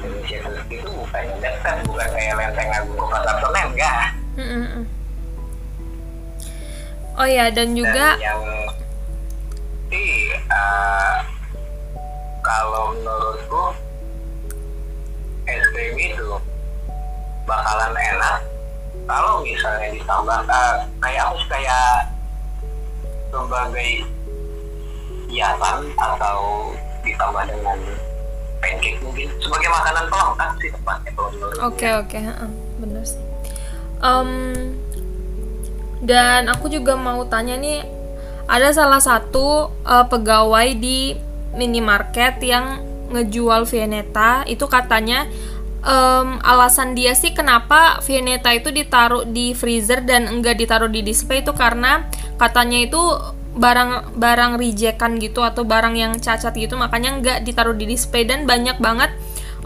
Indonesia 0.00 0.38
Turki 0.40 0.74
itu 0.80 0.88
bukannya 0.88 1.36
dekat 1.44 1.76
bukan 1.84 2.08
kayak 2.16 2.34
lenteng 2.40 2.70
agung 2.72 2.96
kota 2.96 3.32
Senen 3.36 3.66
enggak 3.76 4.04
mm-hmm. 4.40 4.84
oh 7.20 7.28
ya 7.28 7.46
dan 7.52 7.68
juga 7.76 8.16
dan 8.16 8.24
yang 8.24 8.42
sih 9.92 10.32
uh, 10.48 11.20
kalau 12.40 12.96
menurutku 12.96 13.76
es 15.44 15.64
krim 15.76 16.00
itu 16.00 16.40
bakalan 17.44 17.92
enak 17.92 18.40
kalau 19.04 19.44
misalnya 19.44 19.92
ditambah 19.92 20.40
uh, 20.48 20.74
kayak 21.04 21.28
aku 21.28 21.36
kayak 21.52 22.08
sebagai 23.32 23.90
hiasan 25.32 25.88
atau 25.96 26.70
ditambah 27.00 27.42
dengan 27.48 27.78
pancake 28.60 29.00
mungkin 29.00 29.26
sebagai 29.40 29.68
makanan 29.72 30.04
pelengkap 30.06 30.50
sih 30.60 30.70
tepatnya 30.70 31.10
kalau 31.16 31.30
Oke 31.32 31.48
okay, 31.58 31.92
oke, 31.98 32.18
okay. 32.20 32.22
uh, 32.28 32.52
benar 32.78 33.04
sih. 33.08 33.22
Um, 34.02 34.30
dan 36.02 36.50
aku 36.50 36.68
juga 36.68 36.98
mau 36.98 37.22
tanya 37.26 37.56
nih, 37.56 37.86
ada 38.50 38.74
salah 38.74 38.98
satu 38.98 39.70
uh, 39.86 40.06
pegawai 40.06 40.74
di 40.74 41.14
minimarket 41.54 42.42
yang 42.42 42.82
ngejual 43.12 43.68
Viennetta 43.68 44.42
itu 44.48 44.64
katanya 44.66 45.28
um, 45.82 46.38
alasan 46.42 46.94
dia 46.94 47.12
sih 47.12 47.34
kenapa 47.34 48.00
Viennetta 48.06 48.54
itu 48.54 48.70
ditaruh 48.70 49.26
di 49.28 49.52
freezer 49.52 50.02
dan 50.02 50.30
enggak 50.30 50.58
ditaruh 50.58 50.88
di 50.88 51.02
display 51.02 51.42
itu 51.42 51.52
karena 51.52 52.06
katanya 52.38 52.78
itu 52.82 53.02
barang 53.52 54.16
barang 54.16 54.56
rejekan 54.56 55.20
gitu 55.20 55.44
atau 55.44 55.68
barang 55.68 55.92
yang 55.92 56.16
cacat 56.16 56.56
gitu 56.56 56.80
makanya 56.80 57.10
enggak 57.20 57.38
ditaruh 57.44 57.76
di 57.76 57.84
display. 57.84 58.24
Dan 58.24 58.48
banyak 58.48 58.80
banget 58.80 59.12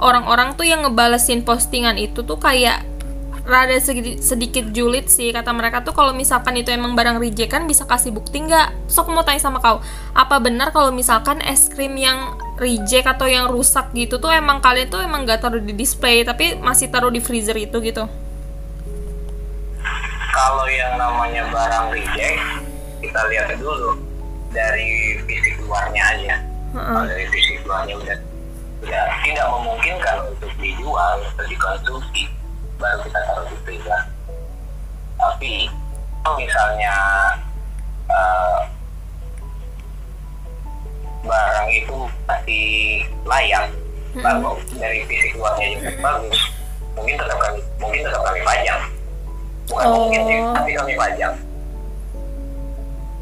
orang-orang 0.03 0.59
tuh 0.59 0.67
yang 0.67 0.83
ngebalesin 0.83 1.47
postingan 1.47 1.95
itu 1.97 2.27
tuh 2.27 2.37
kayak 2.41 2.83
rada 3.47 3.79
sedikit, 3.79 4.75
julid 4.75 5.07
sih. 5.07 5.31
Kata 5.31 5.55
mereka 5.55 5.87
tuh 5.87 5.95
kalau 5.95 6.11
misalkan 6.11 6.59
itu 6.59 6.75
emang 6.75 6.99
barang 6.99 7.23
reject 7.23 7.55
kan 7.55 7.71
bisa 7.71 7.87
kasih 7.87 8.11
bukti 8.11 8.43
nggak 8.43 8.91
sok 8.91 9.15
mau 9.15 9.23
tanya 9.23 9.39
sama 9.39 9.63
kau 9.63 9.79
apa 10.19 10.43
benar 10.43 10.75
kalau 10.75 10.91
misalkan 10.91 11.39
es 11.47 11.71
krim 11.71 11.95
yang 11.95 12.35
reject 12.57 13.05
atau 13.05 13.29
yang 13.29 13.53
rusak 13.53 13.93
gitu 13.93 14.17
tuh 14.17 14.33
emang 14.33 14.65
kalian 14.65 14.89
tuh 14.89 15.05
emang 15.05 15.29
nggak 15.29 15.45
taruh 15.45 15.61
di 15.61 15.77
display 15.77 16.25
tapi 16.25 16.57
masih 16.57 16.89
taruh 16.89 17.13
di 17.13 17.21
freezer 17.21 17.57
itu 17.57 17.77
gitu. 17.85 18.05
Kalau 20.37 20.67
yang 20.69 21.01
namanya 21.01 21.49
barang 21.49 21.93
reject 21.93 22.41
kita 23.01 23.21
lihat 23.33 23.49
dulu 23.61 23.97
dari 24.53 25.21
fisik 25.29 25.61
luarnya 25.65 26.03
aja. 26.17 26.37
Uh 26.73 26.79
-uh. 26.81 26.87
kalau 26.93 27.07
dari 27.09 27.27
fisik 27.33 27.61
luarnya 27.65 27.95
udah 27.97 28.19
udah 28.85 29.05
tidak 29.25 29.47
memungkinkan 29.49 30.17
untuk 30.29 30.53
dijual 30.61 31.17
atau 31.33 31.45
dikonsumsi 31.49 32.29
baru 32.77 33.01
kita 33.05 33.21
taruh 33.25 33.47
di 33.49 33.57
freezer. 33.65 34.03
Tapi 35.17 35.53
kalau 36.21 36.37
misalnya 36.37 36.95
uh, 38.13 38.59
masih 42.47 43.03
layak 43.27 43.67
hmm. 44.15 44.23
bagus 44.23 44.63
dari 44.79 45.03
fisik 45.11 45.35
luarnya 45.35 45.67
juga 45.75 45.91
bagus 45.99 46.39
mungkin 46.95 47.15
tetap 47.19 47.39
kami 47.43 47.61
mungkin 47.83 48.01
tetap 48.07 48.23
kami 48.23 48.41
pajang 48.47 48.81
bukan 49.67 49.87
oh. 49.91 49.95
mungkin 50.07 50.21
sih 50.31 50.39
tapi 50.55 50.71
kami 50.79 50.93
pajang 50.95 51.35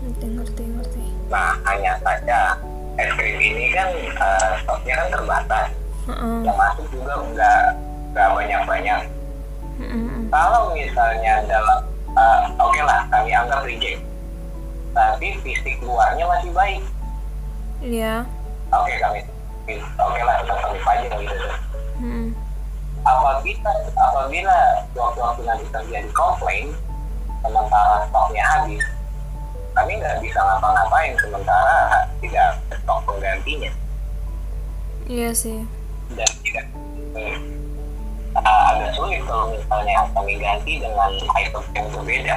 ngerti 0.04 0.26
ngerti 0.28 0.62
ngerti 0.76 1.04
nah 1.32 1.56
hanya 1.64 1.96
saja 2.04 2.60
es 3.00 3.10
krim 3.16 3.40
ini 3.40 3.72
kan 3.72 3.88
uh, 4.20 4.60
stoknya 4.60 4.94
kan 5.00 5.08
terbatas 5.08 5.66
uh 6.04 6.12
-uh. 6.12 6.36
yang 6.44 6.56
masuk 6.60 6.86
juga 6.92 7.12
nggak 7.32 7.64
nggak 8.12 8.28
banyak 8.28 8.62
banyak 8.68 9.00
hmm 9.80 10.28
Kalau 10.28 10.76
misalnya 10.76 11.48
dalam 11.48 11.80
uh, 12.12 12.42
oke 12.60 12.76
okay 12.76 12.82
lah 12.84 13.06
kami 13.10 13.30
anggap 13.30 13.62
reject, 13.62 14.02
tapi 14.90 15.34
fisik 15.46 15.78
luarnya 15.82 16.26
masih 16.26 16.50
baik. 16.50 16.82
Iya. 17.82 18.26
Yeah. 18.26 18.33
Oke 18.74 18.90
okay, 18.90 18.96
kami, 18.98 19.20
oke 19.70 20.10
okay 20.10 20.22
lah 20.26 20.34
kita 20.42 20.54
kami 20.58 20.78
pajang 20.82 21.20
gitu. 21.22 21.48
Mm. 22.02 22.28
Apabila 23.04 23.70
apabila 23.94 24.58
waktu-waktu 24.96 25.42
nanti 25.46 25.64
terjadi 25.70 26.10
komplain, 26.10 26.74
sementara 27.44 28.08
stoknya 28.10 28.44
habis, 28.44 28.84
kami 29.78 29.92
nggak 30.00 30.18
bisa 30.24 30.38
ngapa-ngapain 30.40 31.12
sementara 31.20 32.08
tidak 32.18 32.50
stok 32.82 33.00
penggantinya. 33.06 33.70
Iya 35.06 35.30
sih. 35.36 35.62
Dan 36.16 36.30
tidak. 36.42 36.66
Hmm 37.14 37.64
uh, 38.38 38.62
agak 38.74 38.90
sulit 38.98 39.22
kalau 39.26 39.54
misalnya 39.54 40.02
kami 40.10 40.34
ganti 40.42 40.72
dengan 40.82 41.10
item 41.38 41.64
yang 41.74 41.86
berbeda 41.94 42.36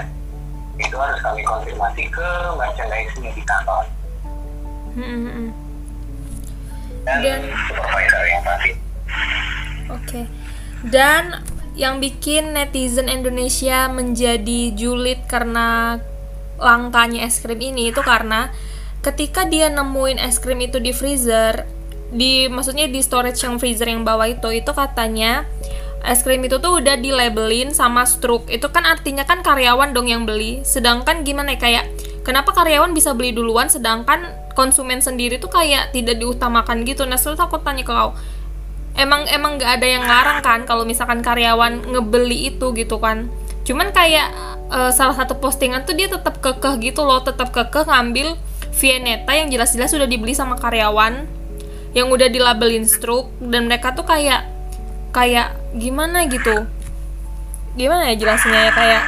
itu 0.77 0.93
harus 0.93 1.19
kami 1.25 1.41
konfirmasi 1.41 2.03
ke 2.13 2.29
merchandising 2.53 3.25
di 3.33 3.43
kantor 3.43 3.83
hmm. 4.93 5.49
Dan, 7.07 7.23
dan 7.23 7.39
supervisor 7.71 8.23
yang 8.27 8.41
oke. 8.43 8.67
Okay. 10.03 10.25
dan 10.91 11.23
yang 11.77 12.03
bikin 12.03 12.51
netizen 12.51 13.07
Indonesia 13.07 13.87
menjadi 13.87 14.75
julid 14.75 15.23
karena 15.29 16.01
langkanya 16.59 17.23
es 17.29 17.39
krim 17.39 17.61
ini 17.61 17.93
itu 17.93 18.01
karena 18.01 18.49
ketika 19.05 19.45
dia 19.47 19.71
nemuin 19.71 20.19
es 20.19 20.41
krim 20.41 20.59
itu 20.59 20.81
di 20.83 20.91
freezer 20.91 21.63
di 22.11 22.49
maksudnya 22.51 22.89
di 22.89 22.99
storage 22.99 23.39
yang 23.45 23.61
freezer 23.61 23.87
yang 23.87 24.01
bawah 24.01 24.25
itu 24.25 24.49
itu 24.51 24.71
katanya 24.73 25.45
es 26.07 26.23
krim 26.23 26.41
itu 26.43 26.57
tuh 26.57 26.79
udah 26.81 26.95
di 26.97 27.11
labelin 27.11 27.75
sama 27.75 28.07
struk 28.07 28.47
itu 28.47 28.65
kan 28.71 28.87
artinya 28.87 29.27
kan 29.27 29.43
karyawan 29.43 29.91
dong 29.91 30.07
yang 30.07 30.23
beli. 30.23 30.63
Sedangkan 30.63 31.27
gimana 31.27 31.57
ya 31.57 31.59
kayak 31.59 31.85
kenapa 32.23 32.55
karyawan 32.55 32.95
bisa 32.95 33.11
beli 33.11 33.35
duluan 33.35 33.67
sedangkan 33.67 34.46
konsumen 34.57 35.05
sendiri 35.05 35.37
tuh 35.37 35.53
kayak 35.53 35.93
tidak 35.93 36.17
diutamakan 36.17 36.81
gitu. 36.81 37.05
Nah 37.05 37.21
selalu 37.21 37.37
takut 37.37 37.61
tanya 37.61 37.85
ke 37.85 37.93
kau 37.93 38.17
emang 38.97 39.29
emang 39.29 39.61
nggak 39.61 39.71
ada 39.77 39.87
yang 39.87 40.03
larang 40.03 40.41
kan 40.41 40.65
kalau 40.65 40.81
misalkan 40.81 41.21
karyawan 41.21 41.85
ngebeli 41.85 42.49
itu 42.49 42.73
gitu 42.73 42.97
kan? 42.97 43.29
Cuman 43.61 43.93
kayak 43.93 44.33
uh, 44.73 44.89
salah 44.89 45.13
satu 45.13 45.37
postingan 45.37 45.85
tuh 45.85 45.93
dia 45.93 46.09
tetap 46.09 46.41
kekeh 46.41 46.81
gitu 46.81 47.05
loh 47.05 47.21
tetap 47.21 47.53
kekeh 47.53 47.85
ngambil 47.85 48.33
Viennetta 48.77 49.33
yang 49.33 49.49
jelas-jelas 49.49 49.93
sudah 49.93 50.09
dibeli 50.09 50.33
sama 50.33 50.57
karyawan 50.57 51.25
yang 51.93 52.13
udah 52.13 52.29
dilabelin 52.29 52.85
struk 52.85 53.29
dan 53.41 53.65
mereka 53.65 53.93
tuh 53.93 54.05
kayak 54.05 54.49
kayak 55.13 55.53
gimana 55.77 56.25
gitu? 56.25 56.65
Gimana 57.77 58.09
ya 58.09 58.15
jelasnya 58.17 58.69
ya 58.69 58.71
kayak 58.73 59.03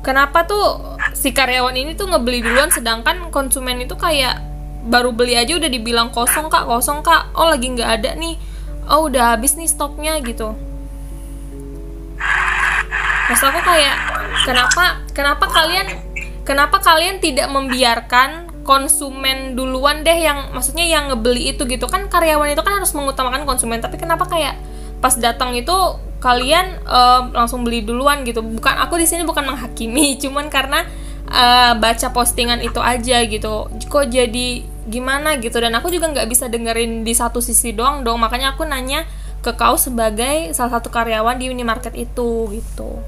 kenapa 0.00 0.48
tuh 0.48 0.96
si 1.12 1.36
karyawan 1.36 1.76
ini 1.76 1.92
tuh 1.92 2.08
ngebeli 2.08 2.40
duluan 2.40 2.72
sedangkan 2.72 3.28
konsumen 3.28 3.84
itu 3.84 3.96
kayak 3.96 4.47
baru 4.88 5.12
beli 5.12 5.36
aja 5.36 5.52
udah 5.60 5.68
dibilang 5.68 6.08
kosong 6.08 6.48
kak 6.48 6.64
kosong 6.64 7.04
kak. 7.04 7.36
Oh 7.36 7.52
lagi 7.52 7.68
nggak 7.68 7.90
ada 8.00 8.10
nih. 8.16 8.40
Oh 8.88 9.06
udah 9.06 9.36
habis 9.36 9.54
nih 9.54 9.68
stoknya 9.68 10.16
gitu. 10.24 10.56
Mas 13.28 13.44
aku 13.44 13.60
kayak 13.60 13.96
kenapa 14.48 15.04
kenapa 15.12 15.44
kalian 15.52 15.86
kenapa 16.48 16.80
kalian 16.80 17.20
tidak 17.20 17.52
membiarkan 17.52 18.48
konsumen 18.64 19.56
duluan 19.56 20.04
deh 20.04 20.16
yang 20.16 20.52
maksudnya 20.56 20.88
yang 20.88 21.12
ngebeli 21.12 21.52
itu 21.52 21.68
gitu? 21.68 21.84
Kan 21.84 22.08
karyawan 22.08 22.56
itu 22.56 22.64
kan 22.64 22.80
harus 22.80 22.96
mengutamakan 22.96 23.44
konsumen 23.44 23.84
tapi 23.84 24.00
kenapa 24.00 24.24
kayak 24.24 24.56
pas 25.04 25.12
datang 25.20 25.52
itu 25.52 25.76
kalian 26.18 26.82
uh, 26.88 27.28
langsung 27.36 27.68
beli 27.68 27.84
duluan 27.84 28.24
gitu? 28.24 28.40
Bukan 28.40 28.74
aku 28.80 28.96
di 28.96 29.04
sini 29.04 29.28
bukan 29.28 29.44
menghakimi 29.44 30.16
cuman 30.24 30.48
karena 30.48 30.88
uh, 31.28 31.76
baca 31.76 32.08
postingan 32.12 32.64
itu 32.64 32.80
aja 32.80 33.24
gitu. 33.28 33.68
Kok 33.68 34.08
jadi 34.08 34.64
gimana 34.88 35.36
gitu. 35.38 35.60
Dan 35.60 35.76
aku 35.76 35.92
juga 35.92 36.08
nggak 36.10 36.28
bisa 36.28 36.48
dengerin 36.48 37.04
di 37.04 37.12
satu 37.12 37.38
sisi 37.38 37.76
doang 37.76 38.02
dong. 38.02 38.18
Makanya 38.18 38.56
aku 38.56 38.64
nanya 38.64 39.04
ke 39.44 39.54
kau 39.54 39.78
sebagai 39.78 40.50
salah 40.56 40.80
satu 40.80 40.90
karyawan 40.90 41.38
di 41.38 41.52
minimarket 41.52 41.94
itu 41.94 42.48
gitu. 42.50 42.98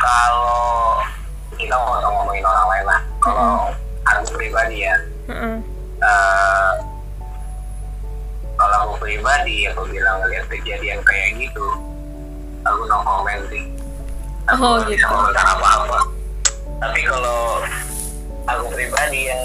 Kalau 0.00 1.00
kita 1.54 1.76
mau 1.78 2.00
ngomongin 2.00 2.44
orang 2.44 2.66
lain 2.72 2.84
lah. 2.88 3.00
Kalau 3.22 3.40
mm 3.40 3.72
-hmm. 3.72 4.10
aku 4.10 4.32
pribadi 4.34 4.76
ya. 4.82 4.96
Uh-uh. 5.24 5.56
uh, 6.04 6.72
kalau 8.60 8.76
aku 8.84 8.94
pribadi 9.08 9.64
aku 9.72 9.88
bilang 9.88 10.20
ngeliat 10.20 10.44
kejadian 10.52 11.00
kayak 11.00 11.32
gitu 11.40 11.64
aku 12.64 12.80
no 12.88 12.98
comment 13.04 13.44
sih. 13.52 13.64
Aku 14.52 14.60
oh, 14.60 14.76
gitu. 14.88 15.04
komentar 15.08 15.46
apa-apa. 15.56 16.00
Tapi 16.80 17.00
kalau 17.08 17.64
aku 18.44 18.64
pribadi 18.72 19.32
yang 19.32 19.42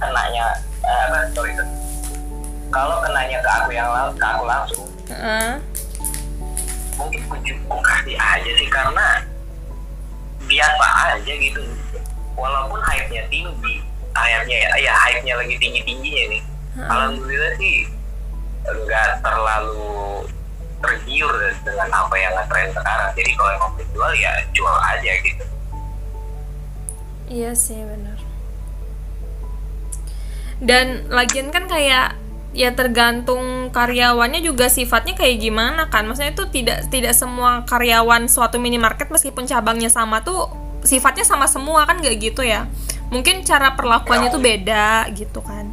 kenanya 0.00 0.46
eh, 0.82 1.00
apa 1.08 1.18
sorry 1.36 1.52
kalau 2.72 2.96
kenanya 3.04 3.38
ke 3.44 3.50
aku 3.60 3.70
yang 3.76 3.88
ke 4.16 4.24
aku 4.24 4.44
langsung 4.48 4.86
uh. 5.12 5.54
mungkin 6.96 7.20
aku 7.28 7.78
kasih 7.84 8.16
aja 8.16 8.50
sih 8.56 8.68
karena 8.68 9.24
biasa 10.46 10.86
aja 11.16 11.32
gitu. 11.32 11.62
Walaupun 12.36 12.80
hype-nya 12.84 13.24
tinggi 13.28 13.80
hype-nya 14.12 14.56
ya 14.56 14.70
ya 14.90 14.92
hype-nya 14.92 15.34
lagi 15.38 15.56
tinggi-tingginya 15.56 16.24
nih. 16.36 16.42
Uh. 16.76 16.88
alhamdulillah 16.88 17.52
sih 17.56 17.88
enggak 18.68 19.20
terlalu 19.20 20.24
tergiur 20.82 21.34
dengan 21.62 21.88
apa 21.94 22.14
yang 22.18 22.32
ngetren 22.36 22.68
sekarang. 22.74 23.10
Jadi 23.14 23.30
kalau 23.38 23.50
emang 23.54 23.72
jual 23.92 24.12
ya 24.18 24.32
jual 24.50 24.76
aja 24.82 25.12
gitu 25.22 25.44
iya 27.28 27.52
sih 27.54 27.78
benar. 27.78 28.18
Dan 30.62 31.10
lagian 31.10 31.50
kan 31.50 31.66
kayak 31.66 32.14
ya 32.52 32.70
tergantung 32.76 33.72
karyawannya 33.74 34.44
juga 34.44 34.70
sifatnya 34.70 35.18
kayak 35.18 35.42
gimana 35.42 35.90
kan. 35.90 36.06
Maksudnya 36.06 36.32
itu 36.34 36.46
tidak 36.50 36.86
tidak 36.90 37.14
semua 37.18 37.66
karyawan 37.66 38.30
suatu 38.30 38.62
minimarket 38.62 39.10
meskipun 39.10 39.50
cabangnya 39.50 39.90
sama 39.90 40.22
tuh 40.22 40.48
sifatnya 40.86 41.26
sama 41.26 41.50
semua 41.50 41.86
kan 41.86 41.98
gak 41.98 42.18
gitu 42.18 42.46
ya? 42.46 42.70
Mungkin 43.10 43.44
cara 43.44 43.74
perlakuannya 43.74 44.30
tuh 44.30 44.42
beda 44.42 45.10
gitu 45.12 45.42
kan. 45.42 45.68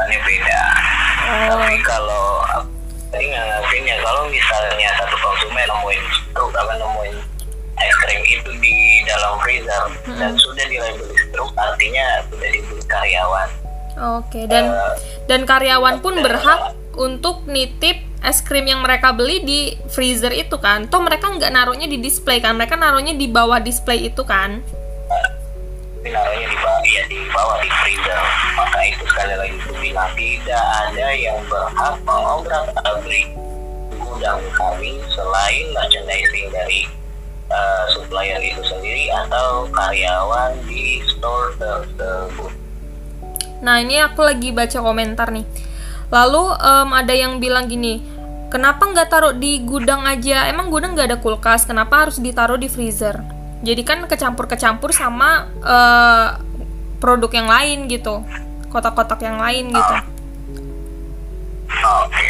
Ini 0.00 0.18
beda. 0.24 0.62
Oh. 1.30 1.62
tapi 1.62 1.78
kalau 1.86 2.42
tadi 3.12 3.30
nggak 3.30 3.46
ya 3.86 3.96
kalau 4.02 4.22
misalnya 4.26 4.88
satu 4.98 5.14
konsumen 5.14 5.62
nemuin 5.62 6.02
struk 6.10 6.50
apa 6.58 6.74
nemuin 6.74 7.16
es 7.80 7.94
krim 8.04 8.22
itu 8.28 8.50
di 8.60 9.02
dalam 9.08 9.40
freezer. 9.40 9.84
Hmm. 10.06 10.18
dan 10.18 10.32
sudah 10.36 10.64
di 10.68 10.76
label 10.76 11.08
struk 11.16 11.50
artinya 11.56 12.06
sudah 12.28 12.48
dibeli 12.52 12.84
karyawan. 12.88 13.48
Oke 14.00 14.24
okay. 14.24 14.44
dan 14.48 14.64
uh, 14.72 14.94
dan 15.28 15.44
karyawan 15.44 16.00
pun 16.00 16.14
berhak 16.24 16.76
untuk 16.96 17.44
nitip 17.48 18.00
es 18.20 18.44
krim 18.44 18.68
yang 18.68 18.84
mereka 18.84 19.16
beli 19.16 19.40
di 19.44 19.60
freezer 19.88 20.32
itu 20.32 20.56
kan? 20.60 20.88
Toh 20.88 21.00
mereka 21.00 21.32
nggak 21.32 21.52
naruhnya 21.52 21.88
di 21.88 21.96
display 22.00 22.40
kan? 22.40 22.56
Mereka 22.56 22.76
naruhnya 22.76 23.16
di 23.16 23.26
bawah 23.28 23.60
display 23.60 24.08
itu 24.08 24.22
kan? 24.24 24.60
Naruhnya 26.00 26.48
di 26.48 26.58
bawah 26.60 26.84
ya 26.84 27.02
di 27.08 27.20
bawah 27.32 27.56
di 27.60 27.70
freezer. 27.84 28.20
Maka 28.56 28.78
itu 28.88 29.04
sekali 29.08 29.34
lagi 29.36 29.56
itu 29.56 29.72
bilang 29.80 30.12
tidak 30.16 30.64
ada 30.88 31.06
yang 31.16 31.38
berhak 31.48 31.94
mengobrak 32.04 32.66
abrik 32.84 33.28
gudang 34.00 34.40
kami 34.56 35.00
selain 35.12 35.64
merchandising 35.76 36.48
dari 36.52 36.88
uh, 37.50 37.84
supplier 37.92 38.38
itu 38.40 38.62
sendiri 38.64 39.10
atau 39.26 39.66
karyawan 39.74 40.56
di 40.64 41.02
store 41.04 41.52
tersebut. 41.58 42.52
Nah 43.60 43.82
ini 43.82 44.00
aku 44.00 44.24
lagi 44.24 44.54
baca 44.54 44.78
komentar 44.80 45.28
nih. 45.34 45.44
Lalu 46.10 46.42
um, 46.56 46.88
ada 46.96 47.14
yang 47.14 47.38
bilang 47.38 47.68
gini, 47.70 48.02
kenapa 48.48 48.88
nggak 48.88 49.08
taruh 49.12 49.34
di 49.36 49.62
gudang 49.62 50.08
aja? 50.08 50.48
Emang 50.48 50.72
gudang 50.72 50.96
nggak 50.96 51.14
ada 51.14 51.18
kulkas? 51.20 51.68
Kenapa 51.68 52.08
harus 52.08 52.18
ditaruh 52.18 52.58
di 52.58 52.66
freezer? 52.66 53.20
jadi 53.60 53.82
kan 53.84 54.08
kecampur-kecampur 54.08 54.90
sama 54.96 55.48
uh, 55.60 56.40
produk 57.00 57.30
yang 57.32 57.48
lain 57.48 57.78
gitu 57.88 58.24
kotak-kotak 58.72 59.20
yang 59.20 59.36
lain 59.36 59.68
gitu 59.68 59.94
oke 61.84 62.26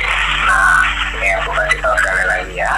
nah 0.46 0.82
ini 1.18 1.28
aku 1.38 1.50
kasih 1.54 1.78
tahu 1.78 1.94
sekali 2.02 2.24
lagi 2.26 2.54
ya 2.58 2.74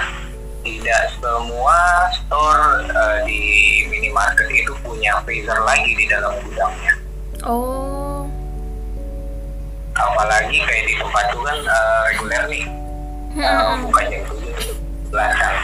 tidak 0.82 1.14
semua 1.22 1.78
store 2.10 2.90
uh, 2.90 3.18
di 3.22 3.42
minimarket 3.86 4.50
itu 4.50 4.74
punya 4.82 5.14
freezer 5.22 5.54
lagi 5.62 5.94
di 5.94 6.10
dalam 6.10 6.34
gudangnya 6.42 6.92
oh 7.46 8.26
apalagi 9.94 10.58
kayak 10.66 10.84
di 10.90 10.94
tempat 10.98 11.24
itu 11.30 11.40
kan 11.46 11.58
uh, 11.70 11.98
reguler 12.10 12.42
nih 12.50 12.64
hmm. 13.38 13.46
uh, 13.46 13.74
bukan 13.86 14.04
jam 14.10 14.22
tujuh 14.26 14.74
belasan 15.14 15.56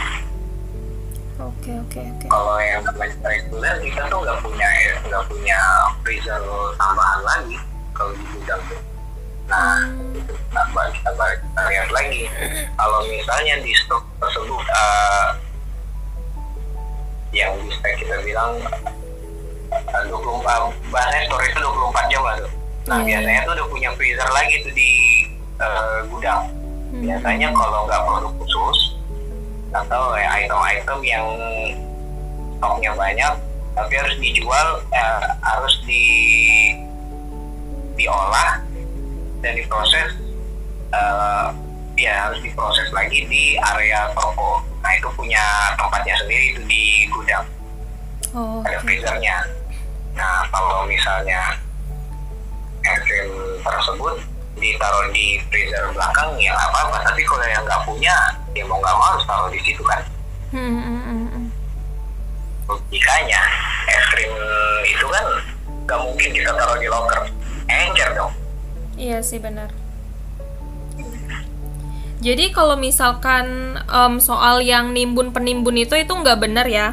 Oke 1.39 1.71
oke 1.71 2.03
oke. 2.03 2.27
Kalau 2.27 2.59
yang 2.59 2.83
namanya 2.83 3.15
reguler 3.23 3.79
kita 3.79 4.11
tuh 4.11 4.19
nggak 4.27 4.43
punya 4.43 4.67
ya, 4.67 4.93
nggak 5.07 5.23
punya 5.31 5.59
freezer 6.03 6.35
tambahan 6.75 7.21
lagi 7.23 7.55
kalau 7.95 8.11
di 8.11 8.27
gudang 8.35 8.59
tuh. 8.67 8.88
Nah, 9.49 9.81
nah, 10.53 10.87
kita 10.93 11.11
balik 11.17 11.39
kita 11.41 11.61
lihat 11.73 11.89
lagi. 11.89 12.23
Kalau 12.77 12.99
misalnya 13.09 13.55
di 13.65 13.73
stok 13.73 14.03
tersebut 14.21 14.65
uh, 14.69 15.29
yang 17.33 17.53
spek 17.73 17.97
kita 17.97 18.21
bilang 18.21 18.61
uh, 19.73 20.03
24 20.05 20.93
bahannya 20.93 21.21
store 21.25 21.45
itu 21.49 21.59
24 21.59 22.11
jam 22.13 22.21
lah 22.21 22.35
tuh. 22.37 22.51
Nah, 22.89 22.97
yeah. 23.01 23.21
biasanya 23.21 23.41
tuh 23.45 23.53
udah 23.57 23.67
punya 23.73 23.89
freezer 23.97 24.29
lagi 24.29 24.55
tuh 24.61 24.73
di 24.77 24.91
uh, 25.57 26.05
gudang. 26.13 26.45
Hmm. 26.93 27.01
Biasanya 27.05 27.49
kalau 27.53 27.85
nggak 27.89 28.01
produk 28.05 28.33
khusus, 28.41 28.79
atau 29.73 30.17
ya 30.17 30.29
item-item 30.45 30.99
yang 31.05 31.25
stoknya 32.57 32.91
banyak 32.97 33.33
tapi 33.77 33.93
harus 33.95 34.15
dijual 34.17 34.67
eh, 34.91 35.25
harus 35.45 35.73
di 35.85 36.05
diolah 37.95 38.68
dan 39.39 39.53
diproses 39.55 40.09
eh, 40.91 41.47
ya 41.99 42.13
harus 42.27 42.39
diproses 42.39 42.87
lagi 42.95 43.27
di 43.27 43.59
area 43.59 44.07
toko. 44.15 44.63
Nah 44.79 44.91
itu 44.95 45.11
punya 45.19 45.75
tempatnya 45.75 46.15
sendiri 46.23 46.55
itu 46.55 46.61
di 46.63 46.83
gudang. 47.11 47.45
Oh, 48.31 48.63
ada 48.63 48.79
freezernya. 48.79 49.43
Nah 50.15 50.47
kalau 50.47 50.87
misalnya 50.87 51.59
es 52.87 52.99
krim 53.03 53.27
tersebut 53.59 54.15
ditaruh 54.59 55.11
di 55.11 55.39
freezer 55.51 55.91
belakang 55.91 56.35
ya 56.39 56.51
apa 56.55 56.87
apa 56.87 56.97
tapi 57.11 57.23
kalau 57.27 57.43
yang 57.47 57.63
nggak 57.63 57.83
punya 57.83 58.15
ya 58.55 58.63
mau 58.67 58.79
nggak 58.79 58.95
mau 58.95 59.07
harus 59.15 59.27
taruh 59.27 59.51
di 59.51 59.59
situ 59.67 59.83
kan. 59.83 59.99
Hmm, 60.49 60.79
hmm, 60.81 61.01
hmm, 61.03 61.27
hmm. 61.29 61.45
logikanya 62.65 63.41
es 63.91 64.05
krim 64.15 64.33
itu 64.87 65.05
kan 65.11 65.25
nggak 65.83 65.99
mungkin 65.99 66.29
kita 66.31 66.51
taruh 66.55 66.79
di 66.79 66.87
locker. 66.87 67.27
Encer 67.69 68.09
dong 68.17 68.38
iya 68.99 69.23
sih 69.23 69.39
benar. 69.39 69.71
Jadi 72.19 72.51
kalau 72.51 72.75
misalkan 72.75 73.79
um, 73.87 74.19
soal 74.19 74.59
yang 74.59 74.91
nimbun 74.91 75.31
penimbun 75.31 75.79
itu 75.79 75.95
itu 75.95 76.11
nggak 76.11 76.43
benar 76.43 76.67
ya? 76.67 76.91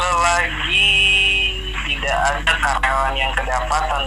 Selagi 0.00 0.96
tidak 1.84 2.16
ada 2.16 2.52
karyawan 2.56 3.12
yang 3.12 3.32
kedapatan 3.36 4.02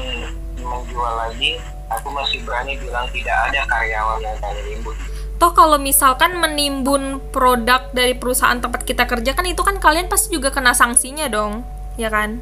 menjual 0.58 1.14
lagi, 1.22 1.62
aku 1.94 2.10
masih 2.10 2.42
berani 2.42 2.74
bilang 2.82 3.06
tidak 3.14 3.38
ada 3.46 3.62
karyawan 3.70 4.20
yang 4.26 4.34
akan 4.42 4.54
menimbun 4.66 4.98
toh 5.38 5.54
kalau 5.54 5.78
misalkan 5.78 6.34
menimbun 6.42 7.22
produk 7.30 7.94
dari 7.94 8.18
perusahaan 8.18 8.58
tempat 8.58 8.82
kita 8.82 9.06
kerja 9.06 9.38
kan 9.38 9.46
itu 9.46 9.62
kan 9.62 9.78
kalian 9.78 10.10
pasti 10.10 10.34
juga 10.34 10.50
kena 10.50 10.74
sanksinya 10.74 11.30
dong 11.30 11.62
ya 11.94 12.10
kan? 12.10 12.42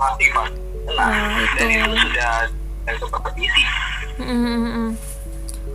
Pasti 0.00 0.24
pak 0.32 0.69
nah, 0.96 1.38
nah 1.38 1.40
itu. 1.42 1.64
itu 1.66 1.98
sudah 2.08 3.10
kompetisi 3.10 3.62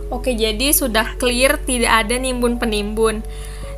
Oke, 0.06 0.38
jadi 0.38 0.70
sudah 0.70 1.18
clear 1.18 1.58
tidak 1.66 2.06
ada 2.06 2.14
nimbun 2.14 2.62
penimbun. 2.62 3.26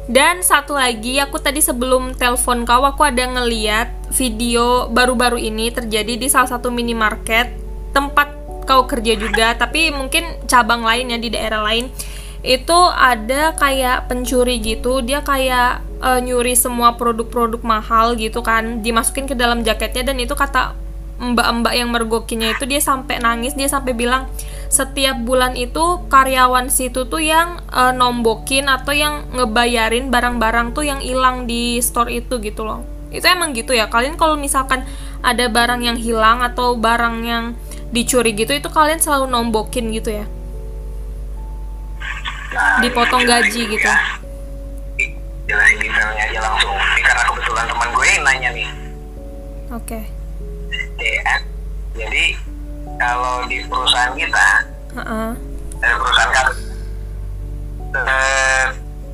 Dan 0.05 0.45
satu 0.45 0.77
lagi, 0.77 1.17
aku 1.17 1.41
tadi 1.41 1.65
sebelum 1.65 2.13
telepon 2.13 2.69
kau, 2.69 2.85
aku 2.85 3.01
ada 3.01 3.25
ngeliat 3.25 3.89
video 4.13 4.93
baru-baru 4.93 5.41
ini 5.41 5.73
terjadi 5.73 6.21
di 6.21 6.29
salah 6.29 6.53
satu 6.53 6.69
minimarket 6.69 7.49
tempat 7.97 8.39
kau 8.69 8.85
kerja 8.85 9.17
juga 9.17 9.57
tapi 9.57 9.89
mungkin 9.89 10.45
cabang 10.45 10.85
lain 10.85 11.17
ya 11.17 11.19
di 11.19 11.33
daerah 11.33 11.65
lain 11.65 11.89
itu 12.45 12.79
ada 12.95 13.57
kayak 13.57 14.07
pencuri 14.13 14.61
gitu 14.61 15.01
dia 15.01 15.25
kayak 15.25 15.81
uh, 16.05 16.21
nyuri 16.21 16.53
semua 16.53 16.95
produk-produk 16.95 17.65
mahal 17.65 18.15
gitu 18.15 18.45
kan 18.45 18.85
dimasukin 18.85 19.25
ke 19.25 19.35
dalam 19.35 19.65
jaketnya 19.65 20.13
dan 20.13 20.21
itu 20.21 20.37
kata 20.37 20.77
mbak-mbak 21.19 21.75
yang 21.75 21.91
mergokinya 21.91 22.55
itu 22.55 22.65
dia 22.71 22.79
sampai 22.79 23.19
nangis 23.19 23.59
dia 23.59 23.67
sampai 23.67 23.91
bilang 23.91 24.31
setiap 24.71 25.19
bulan 25.27 25.59
itu 25.59 26.07
karyawan 26.07 26.71
situ 26.71 27.11
tuh 27.11 27.19
yang 27.19 27.59
uh, 27.75 27.91
nombokin 27.91 28.71
atau 28.71 28.95
yang 28.95 29.27
ngebayarin 29.35 30.15
barang-barang 30.15 30.77
tuh 30.77 30.87
yang 30.87 31.03
hilang 31.03 31.51
di 31.51 31.83
store 31.83 32.13
itu 32.13 32.39
gitu 32.39 32.63
loh. 32.63 32.85
Itu 33.09 33.25
emang 33.25 33.57
gitu 33.57 33.73
ya? 33.73 33.89
Kalian 33.89 34.21
kalau 34.21 34.37
misalkan 34.37 34.85
ada 35.25 35.49
barang 35.49 35.81
yang 35.81 35.97
hilang 35.97 36.45
atau 36.45 36.77
barang 36.77 37.17
yang 37.25 37.45
dicuri 37.91 38.37
gitu 38.37 38.53
itu 38.53 38.69
kalian 38.69 39.01
selalu 39.01 39.27
nombokin 39.33 39.89
gitu 39.91 40.23
ya? 40.23 40.29
Dipotong 42.85 43.25
gaji 43.25 43.63
gitu. 43.73 43.91
Jelasin 45.49 45.77
detailnya 45.81 46.23
aja 46.29 46.41
langsung. 46.45 46.77
Ini 46.77 47.03
karena 47.03 47.23
kebetulan 47.25 47.65
teman 47.73 47.89
gue 47.97 48.07
yang 48.07 48.23
nanya 48.23 48.51
nih. 48.53 48.69
Oke. 49.73 49.89
Okay. 49.89 50.18
Ya, 50.99 51.35
jadi 51.95 52.35
kalau 52.99 53.47
di 53.47 53.63
perusahaan 53.71 54.19
kita, 54.19 54.49
uh 54.99 55.01
-uh. 55.07 55.31
dari 55.79 55.95
perusahaan 55.95 56.33
kan, 56.35 56.49
uh, 58.03 58.67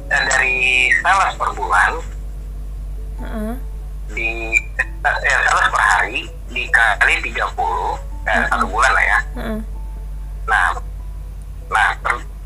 dari 0.09 0.89
sales 1.05 1.33
per 1.37 1.51
bulan, 1.53 1.93
uh 3.21 3.25
-uh. 3.29 3.53
di 4.17 4.57
ya, 5.05 5.37
sales 5.45 5.69
per 5.69 5.83
hari 5.85 6.25
dikali 6.49 7.15
30 7.21 7.37
eh, 7.37 7.45
uh 7.45 7.53
-uh. 7.53 8.45
satu 8.49 8.65
bulan 8.65 8.93
lah 8.97 9.05
ya. 9.05 9.19
Uh 9.21 9.41
-uh. 9.45 9.59
Nah, 10.49 10.67
nah 11.69 11.89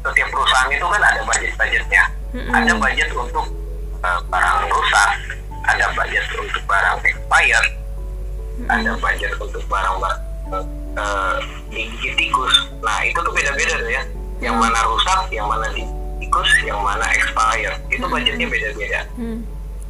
setiap 0.03 0.29
perusahaan 0.35 0.71
itu 0.75 0.87
kan 0.91 1.03
ada 1.15 1.23
budget-budgetnya. 1.23 2.05
Uh 2.35 2.39
-uh. 2.43 2.55
Ada 2.59 2.73
budget 2.75 3.11
untuk 3.15 3.47
uh, 4.03 4.19
barang 4.27 4.67
rusak, 4.67 5.11
ada 5.63 5.87
budget 5.95 6.27
untuk 6.35 6.63
barang 6.67 6.99
expired. 7.07 7.79
Ada 8.67 8.99
budget 8.99 9.33
untuk 9.39 9.63
barang-barang 9.71 10.23
uh, 10.99 11.39
digigit 11.71 12.15
tikus. 12.19 12.55
Nah 12.83 12.99
itu 13.07 13.19
tuh 13.23 13.31
beda-beda 13.31 13.75
tuh 13.79 13.91
ya. 13.93 14.03
Yang 14.43 14.55
hmm. 14.59 14.63
mana 14.67 14.79
rusak, 14.91 15.21
yang 15.31 15.47
mana 15.47 15.67
tikus, 16.19 16.51
yang 16.67 16.81
mana 16.83 17.07
expired. 17.15 17.79
Itu 17.93 18.05
hmm. 18.07 18.15
budgetnya 18.15 18.47
beda-beda. 18.51 19.01
Hmm. 19.15 19.39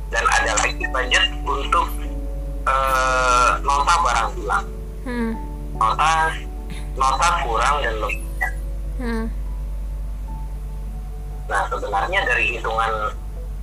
Dan 0.08 0.24
ada 0.24 0.52
lagi 0.60 0.84
budget 0.88 1.24
untuk 1.44 1.86
uh, 2.68 3.50
nota 3.64 3.94
barang 4.04 4.28
hilang. 4.36 4.66
Hmm. 5.08 5.32
Nota 5.78 6.12
nota 6.98 7.28
kurang 7.46 7.76
dan 7.80 7.94
lebihnya. 8.02 8.48
Hmm. 9.00 9.26
Nah 11.48 11.62
sebenarnya 11.72 12.20
dari 12.28 12.44
hitungan 12.58 12.92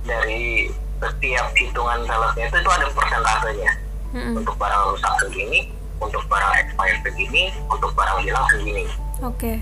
dari 0.06 0.70
setiap 0.96 1.46
hitungan 1.52 2.00
salesnya 2.08 2.48
itu, 2.48 2.56
itu 2.56 2.70
ada 2.72 2.86
persentasenya 2.88 3.85
hmm. 4.16 4.40
untuk 4.40 4.56
barang 4.56 4.82
rusak 4.92 5.12
segini 5.20 5.68
untuk 6.00 6.24
barang 6.28 6.52
expired 6.64 7.00
segini 7.04 7.52
untuk 7.68 7.92
barang 7.92 8.18
hilang 8.24 8.46
segini 8.48 8.84
oke 9.20 9.36
okay. 9.36 9.56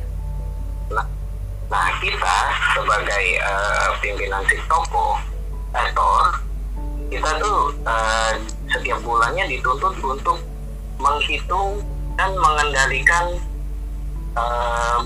nah 0.91 1.07
nah 1.73 1.87
kita 1.99 2.37
sebagai 2.79 3.25
uh, 3.43 3.89
pimpinan 3.99 4.43
si 4.47 4.59
toko 4.71 5.19
eh, 5.75 5.87
store 5.91 6.31
kita 7.11 7.31
tuh 7.43 7.75
uh, 7.87 8.31
setiap 8.71 8.99
bulannya 9.03 9.47
dituntut 9.51 9.95
untuk 10.03 10.39
menghitung 10.99 11.83
dan 12.15 12.31
mengendalikan 12.39 13.39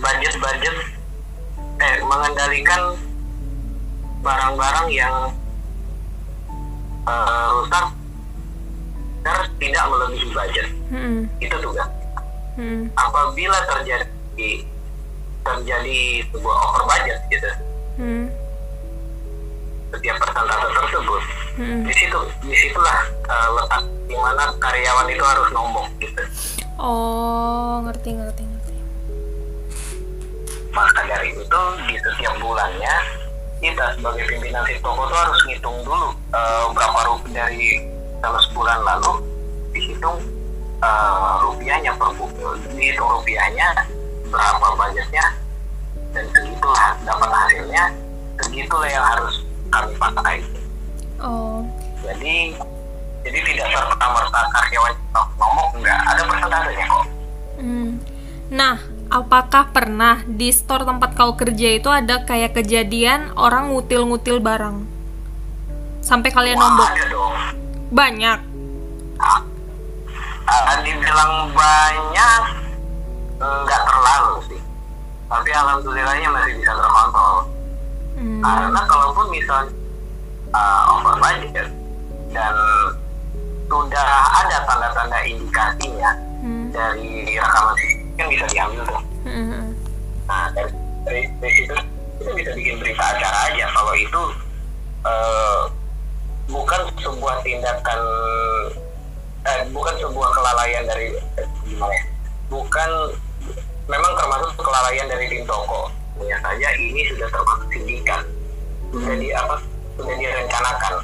budget-budget 0.01 0.77
uh, 0.77 1.85
eh 1.85 1.97
mengendalikan 2.01 2.97
barang-barang 4.25 4.89
yang 4.91 5.31
uh, 7.05 7.49
rusak 7.61 7.98
harus 9.27 9.49
tidak 9.59 9.85
melebihi 9.91 10.29
budget 10.31 10.67
hmm. 10.91 11.21
itu 11.43 11.57
tugas 11.59 11.91
hmm. 12.59 12.91
apabila 12.95 13.59
terjadi 13.67 14.51
terjadi 15.43 16.01
sebuah 16.31 16.57
over 16.71 16.83
budget 16.87 17.19
gitu 17.33 17.51
hmm. 17.99 18.27
setiap 19.95 20.17
persentase 20.21 20.69
tersebut 20.71 21.23
hmm. 21.59 21.83
di 21.89 21.93
situ 21.97 22.21
di 22.45 22.55
situlah 22.55 22.99
uh, 23.27 23.49
letak 23.57 23.83
di 24.09 24.17
mana 24.17 24.45
karyawan 24.61 25.09
itu 25.11 25.25
harus 25.25 25.49
nombok 25.53 25.87
gitu 26.01 26.23
oh 26.79 27.83
ngerti 27.85 28.11
ngerti 28.15 28.43
ngerti 28.45 28.75
maka 30.71 31.01
dari 31.11 31.35
itu 31.35 31.63
di 31.91 31.95
setiap 31.99 32.35
bulannya 32.39 32.97
kita 33.59 33.99
sebagai 33.99 34.23
pimpinan 34.31 34.63
si 34.71 34.79
toko 34.79 35.11
tuh 35.11 35.19
harus 35.19 35.41
ngitung 35.51 35.83
dulu 35.83 36.15
uh, 36.31 36.71
berapa 36.71 36.99
rupiah 37.11 37.51
dari 37.51 37.98
dalam 38.19 38.41
sebulan 38.51 38.79
lalu 38.83 39.13
dihitung 39.75 40.19
uh, 40.83 41.43
rupiahnya 41.47 41.95
per 41.95 42.11
dihitung 42.75 43.09
rupiahnya 43.09 43.69
berapa 44.29 44.67
budgetnya 44.77 45.27
dan 46.13 46.25
segitulah 46.35 46.91
dapat 47.05 47.31
hasilnya 47.31 47.85
segitulah 48.43 48.89
yang 48.89 49.05
harus 49.05 49.35
kami 49.69 49.93
pakai 49.97 50.39
oh 51.23 51.63
jadi 52.03 52.55
jadi 53.27 53.39
tidak 53.45 53.67
serta 53.75 54.07
merta 54.09 54.41
karyawan 54.55 54.95
ngomong 55.37 55.69
enggak 55.79 56.01
ada 56.09 56.23
persentasenya 56.25 56.87
kok 56.87 57.07
hmm. 57.61 57.91
nah 58.53 58.77
apakah 59.09 59.73
pernah 59.73 60.21
di 60.29 60.53
store 60.53 60.85
tempat 60.85 61.17
kau 61.17 61.35
kerja 61.35 61.69
itu 61.77 61.89
ada 61.89 62.25
kayak 62.25 62.57
kejadian 62.57 63.33
orang 63.35 63.73
ngutil-ngutil 63.73 64.39
barang? 64.41 64.85
Sampai 66.05 66.31
kalian 66.33 66.57
Wah, 66.57 66.65
nombok? 66.69 66.89
Ada 66.89 67.05
dong. 67.13 67.35
Banyak. 67.89 68.39
Uh, 70.49 70.77
dibilang 70.81 71.53
banyak, 71.53 72.43
nggak 73.37 73.83
terlalu 73.85 74.35
sih. 74.49 74.61
Tapi 75.29 75.51
alhamdulillahnya 75.53 76.29
masih 76.33 76.53
bisa 76.57 76.73
terkontrol. 76.73 77.37
Hmm. 78.17 78.41
Karena 78.41 78.81
kalaupun 78.89 79.27
misalnya 79.29 79.73
uh, 80.57 80.97
over 80.97 81.21
budget 81.21 81.69
dan 82.33 82.57
sudah 83.69 84.09
ada 84.41 84.57
tanda-tanda 84.65 85.19
indikasinya 85.29 86.11
hmm. 86.41 86.73
dari 86.73 87.37
rekaman 87.37 87.77
kan 88.19 88.27
bisa 88.27 88.45
diambil 88.51 88.83
tuh. 88.83 89.03
Mm-hmm. 89.23 89.65
Nah 90.27 90.45
dari, 90.53 90.73
dari, 91.07 91.23
dari 91.39 91.53
situ 91.55 91.75
kita 92.19 92.31
bisa 92.35 92.51
bikin 92.59 92.75
berita 92.83 93.05
acara 93.15 93.39
aja 93.53 93.65
kalau 93.71 93.95
itu 93.95 94.23
uh, 95.07 95.63
bukan 96.49 96.81
sebuah 96.99 97.45
tindakan 97.45 98.01
eh, 99.45 99.63
bukan 99.71 99.95
sebuah 100.01 100.31
kelalaian 100.33 100.85
dari 100.89 101.15
gimana 101.69 101.95
ya? 101.95 102.05
Bukan 102.49 102.91
memang 103.87 104.13
termasuk 104.17 104.57
kelalaian 104.59 105.07
dari 105.09 105.29
tim 105.29 105.45
toko. 105.45 105.93
Hanya 106.19 106.37
saja 106.43 106.69
ini 106.81 107.07
sudah 107.15 107.29
termasuk 107.31 107.69
sindikat. 107.71 108.23
Sudah 108.91 109.15
di 109.15 109.29
apa? 109.31 109.57
Sudah 110.01 110.15
direncanakan 110.17 110.95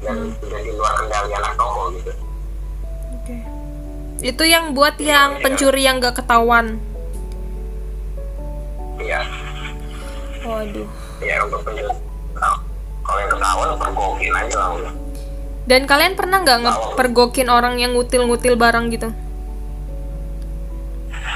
dan 0.00 0.16
hmm. 0.16 0.32
sudah 0.40 0.60
di 0.62 0.70
luar 0.72 0.92
kendali 0.96 1.32
anak 1.34 1.52
toko 1.58 1.82
gitu. 1.98 2.12
Oke. 2.14 2.16
Okay 3.26 3.54
itu 4.24 4.44
yang 4.48 4.72
buat 4.72 4.96
yang 4.96 5.44
pencuri 5.44 5.84
yang 5.84 6.00
gak 6.00 6.16
ketahuan 6.16 6.80
iya 8.96 9.20
waduh 10.40 10.88
iya 11.20 11.44
untuk 11.44 11.60
pencuri 11.60 11.92
nah, 12.32 12.56
kalau 13.14 13.22
yang 13.22 13.32
ketahuan 13.38 13.70
pergokin 13.78 14.34
aja 14.34 14.58
udah 14.74 14.94
dan 15.64 15.86
kalian 15.86 16.18
pernah 16.18 16.42
nggak 16.42 16.60
ngepergokin 16.66 17.48
orang 17.48 17.80
yang 17.80 17.96
ngutil-ngutil 17.96 18.52
barang 18.52 18.84
gitu? 18.92 19.08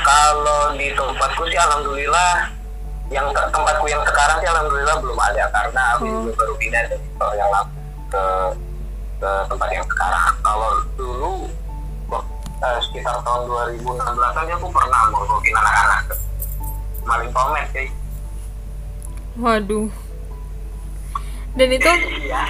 Kalau 0.05 0.77
di 0.77 0.93
tempatku 0.93 1.49
sih 1.49 1.57
alhamdulillah 1.57 2.53
yang 3.09 3.25
tempatku 3.33 3.88
yang 3.88 4.05
sekarang 4.05 4.37
sih 4.45 4.49
alhamdulillah 4.53 4.97
belum 5.01 5.17
ada. 5.17 5.49
Karena 5.49 5.83
aku 5.97 6.29
oh. 6.29 6.29
baru 6.37 6.55
pindah 6.61 6.81
dari 6.93 7.01
yang 7.41 7.49
ke 8.12 8.25
ke 9.17 9.31
tempat 9.49 9.69
yang 9.73 9.87
sekarang. 9.88 10.29
Kalau 10.45 10.71
dulu 11.01 11.33
uh, 12.61 12.79
sekitar 12.85 13.17
tahun 13.25 13.49
2016 13.49 13.88
aja 14.45 14.53
aku 14.61 14.69
pernah 14.69 15.01
mergokin 15.09 15.57
anak-anak. 15.57 16.05
Maling 17.09 17.33
pomet 17.33 17.64
sih. 17.73 17.88
Waduh 19.41 20.08
dan 21.59 21.68
itu 21.75 21.90
iya. 22.23 22.42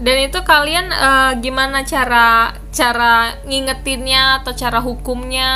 dan 0.00 0.16
itu 0.24 0.38
kalian 0.40 0.88
uh, 0.88 1.32
gimana 1.36 1.84
cara 1.84 2.56
cara 2.72 3.36
ngingetinnya 3.44 4.40
atau 4.40 4.56
cara 4.56 4.80
hukumnya 4.80 5.50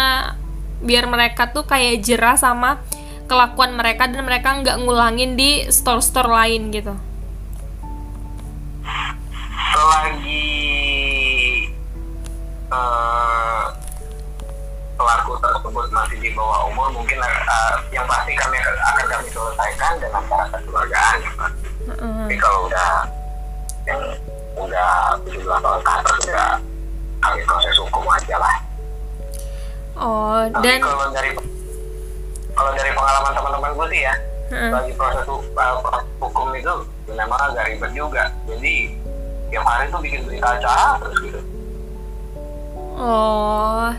biar 0.84 1.08
mereka 1.08 1.50
tuh 1.50 1.64
kayak 1.64 2.04
jerah 2.04 2.36
sama 2.36 2.84
kelakuan 3.24 3.74
mereka 3.74 4.06
dan 4.06 4.22
mereka 4.22 4.60
nggak 4.60 4.76
ngulangin 4.84 5.34
di 5.40 5.64
store-store 5.72 6.28
lain 6.28 6.68
gitu 6.68 6.94
selagi 9.68 10.58
uh, 12.72 13.68
pelaku 14.98 15.32
tersebut 15.40 15.86
masih 15.92 16.18
di 16.20 16.30
bawah 16.36 16.68
umur 16.68 16.88
mungkin 16.92 17.18
uh, 17.20 17.76
yang 17.88 18.04
pasti 18.04 18.36
kami 18.36 18.56
akan 18.60 19.06
kami 19.06 19.28
selesaikan 19.32 19.92
dengan 20.02 20.22
cara 20.28 20.44
kekeluargaan 20.52 21.18
Pak. 21.36 21.57
Mm-hmm. 21.88 22.26
Tapi 22.28 22.36
kalau 22.36 22.60
udah 22.68 22.90
yang 23.88 24.00
udah 24.58 24.90
17 25.24 25.48
tahun 25.48 25.80
ke 25.80 25.90
atas 25.90 26.14
udah 26.28 26.48
kami 27.18 27.40
proses 27.48 27.76
hukum 27.80 28.04
aja 28.12 28.36
lah. 28.36 28.56
Oh, 29.98 30.38
Tapi 30.54 30.62
dan 30.62 30.78
kalau 30.84 31.10
dari 31.10 31.30
kalau 32.54 32.70
dari 32.74 32.90
pengalaman 32.94 33.32
teman-teman 33.34 33.70
gue 33.74 33.86
sih 33.90 34.00
ya, 34.06 34.14
mm-hmm. 34.52 34.70
bagi 34.74 34.92
proses, 34.94 35.24
uh, 35.26 35.76
proses 35.82 36.06
hukum 36.20 36.46
itu 36.54 36.74
memang 37.10 37.38
agak 37.50 37.64
ribet 37.72 37.90
juga. 37.96 38.24
Jadi 38.46 38.74
tiap 39.48 39.64
hari 39.64 39.84
tuh 39.88 40.00
bikin 40.04 40.20
berita 40.28 40.60
acara 40.60 41.00
terus 41.00 41.18
gitu. 41.24 41.40
Oh, 42.98 43.94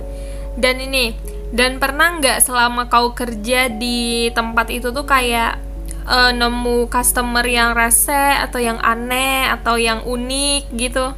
dan 0.60 0.76
ini 0.78 1.16
dan 1.50 1.82
pernah 1.82 2.20
nggak 2.20 2.46
selama 2.46 2.92
kau 2.92 3.16
kerja 3.18 3.72
di 3.72 4.30
tempat 4.36 4.70
itu 4.70 4.94
tuh 4.94 5.08
kayak 5.08 5.69
uh, 6.10 6.32
nemu 6.34 6.90
customer 6.90 7.46
yang 7.46 7.78
rese 7.78 8.42
atau 8.42 8.58
yang 8.58 8.82
aneh 8.82 9.46
atau 9.46 9.78
yang 9.78 10.02
unik 10.04 10.74
gitu? 10.74 11.14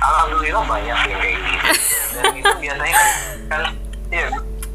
Alhamdulillah 0.00 0.64
banyak 0.64 0.98
yang 1.12 1.20
kayak 1.20 1.38
gitu. 1.44 1.68
Dan 2.16 2.32
itu 2.40 2.52
biasanya 2.56 2.96
kan, 3.52 3.62
ya, 4.08 4.26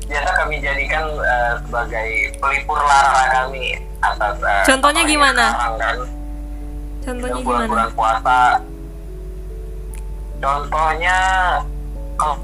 biasa 0.05 0.29
kami 0.37 0.55
jadikan 0.61 1.03
uh, 1.17 1.53
sebagai 1.65 2.07
pelipur 2.37 2.77
lara 2.77 3.25
kami 3.33 3.81
atas 4.05 4.37
uh, 4.37 4.63
contohnya 4.69 5.03
gimana? 5.09 5.45
sekarang, 5.49 5.75
kan. 5.81 5.97
contohnya 7.01 7.41
bulan 7.41 7.65
gimana? 7.65 7.71
bulan 7.73 7.89
puasa. 7.97 8.39
Contohnya 10.35 11.17
kalau 12.21 12.37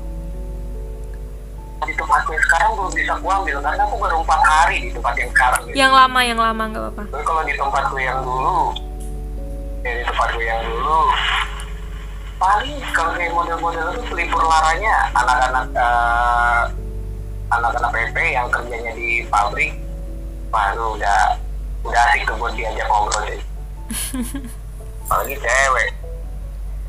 di 1.82 1.94
tempat 1.98 2.22
gue 2.30 2.38
sekarang 2.46 2.78
belum 2.78 2.94
bisa 2.94 3.14
gue 3.18 3.34
ambil 3.42 3.58
karena 3.58 3.82
aku 3.90 3.96
baru 3.98 4.16
empat 4.22 4.42
hari 4.46 4.78
di 4.86 4.90
tempat 4.94 5.14
yang 5.18 5.30
sekarang. 5.34 5.62
Gitu. 5.66 5.76
yang 5.82 5.92
lama 5.92 6.20
yang 6.22 6.40
lama 6.40 6.64
nggak 6.70 6.84
apa-apa. 6.86 7.04
Tapi 7.10 7.24
kalau 7.26 7.42
di 7.42 7.54
tempat 7.58 7.84
gue 7.90 8.02
yang 8.06 8.20
dulu 8.22 8.60
ya 9.82 9.92
di 9.98 10.04
tempat 10.06 10.28
gue 10.38 10.46
yang 10.46 10.62
dulu 10.62 11.00
paling 12.38 12.78
kalau 12.94 13.12
kayak 13.18 13.34
model-model 13.34 13.86
itu 13.98 14.02
pelipur 14.14 14.42
laranya 14.46 14.94
anak-anak 15.14 15.66
eh, 15.74 16.62
anak-anak 17.50 17.90
PP 17.94 18.18
yang 18.34 18.48
kerjanya 18.54 18.92
di 18.94 19.26
pabrik 19.26 19.74
baru 20.54 20.98
udah 20.98 21.22
udah 21.82 22.02
asik 22.14 22.30
tuh 22.30 22.38
buat 22.38 22.54
diajak 22.54 22.86
ngobrol 22.86 23.26
deh 23.26 23.42
apalagi 25.10 25.36
cewek. 25.42 25.90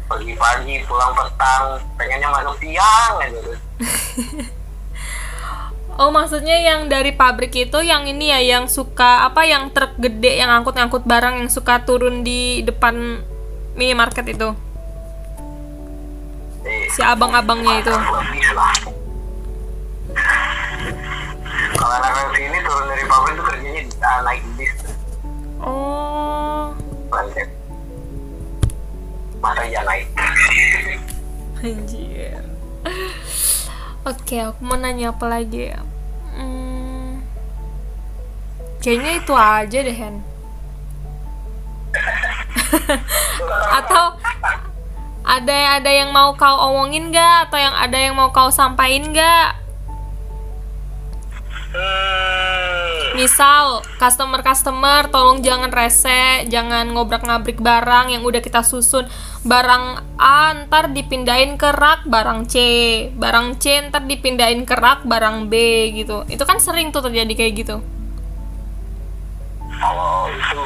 Pagi-pagi 0.03 0.85
pulang 0.85 1.17
petang 1.17 1.81
pengennya 1.97 2.29
masuk 2.29 2.61
siang 2.61 3.17
aja 3.17 3.39
tuh 3.41 3.59
Oh 6.01 6.09
maksudnya 6.09 6.57
yang 6.57 6.89
dari 6.89 7.13
pabrik 7.13 7.53
itu 7.53 7.79
yang 7.85 8.09
ini 8.09 8.33
ya 8.33 8.41
yang 8.41 8.65
suka 8.65 9.29
apa 9.29 9.45
yang 9.45 9.69
truk 9.77 9.93
gede 10.01 10.41
yang 10.41 10.49
angkut-angkut 10.49 11.05
barang 11.05 11.45
yang 11.45 11.51
suka 11.53 11.85
turun 11.85 12.25
di 12.25 12.65
depan 12.65 13.21
minimarket 13.77 14.33
itu? 14.33 14.57
Si 16.97 17.01
abang-abangnya 17.05 17.85
itu. 17.85 17.93
Kalau 21.77 21.95
anak 22.01 22.13
sini 22.37 22.59
turun 22.65 22.85
dari 22.89 23.05
pabrik 23.05 23.33
tuh 23.37 23.45
kerjanya 23.53 23.83
uh, 24.01 24.21
naik 24.25 24.43
bis. 24.57 24.73
Oh. 25.61 26.73
Masa 29.43 29.63
ya 29.69 29.83
naik? 29.85 30.09
Anjir 31.61 32.43
oke 34.03 34.37
aku 34.39 34.61
mau 34.63 34.79
nanya 34.79 35.15
apa 35.15 35.25
lagi 35.31 35.71
ya? 35.71 35.81
Hmm, 36.33 37.23
kayaknya 38.83 39.23
itu 39.23 39.33
aja 39.37 39.79
deh 39.85 39.97
Hen 39.97 40.17
atau 43.79 44.17
ada 45.23 45.79
ada 45.79 45.91
yang 45.93 46.11
mau 46.11 46.35
kau 46.35 46.57
omongin 46.73 47.13
gak 47.15 47.49
atau 47.49 47.59
yang 47.61 47.75
ada 47.77 47.99
yang 48.01 48.15
mau 48.17 48.33
kau 48.33 48.51
sampaikan 48.51 49.13
gak 49.15 49.49
hmm, 51.73 52.22
Misal 53.13 53.85
customer-customer 54.01 55.13
tolong 55.13 55.45
jangan 55.45 55.69
rese, 55.69 56.49
jangan 56.49 56.89
ngobrak-ngabrik 56.97 57.61
barang 57.61 58.13
yang 58.13 58.25
udah 58.25 58.41
kita 58.41 58.65
susun. 58.65 59.05
Barang 59.45 60.01
A 60.17 60.57
ntar 60.65 60.91
dipindahin 60.97 61.61
ke 61.61 61.69
rak 61.71 62.09
barang 62.09 62.49
C, 62.49 62.57
barang 63.13 63.61
C 63.61 63.93
ntar 63.93 64.09
dipindahin 64.09 64.65
ke 64.65 64.73
rak 64.73 65.05
barang 65.05 65.53
B 65.53 65.55
gitu. 65.93 66.25
Itu 66.33 66.49
kan 66.49 66.57
sering 66.57 66.89
tuh 66.89 67.05
terjadi 67.05 67.33
kayak 67.37 67.55
gitu. 67.61 67.79
kalau 69.83 70.31
itu 70.31 70.61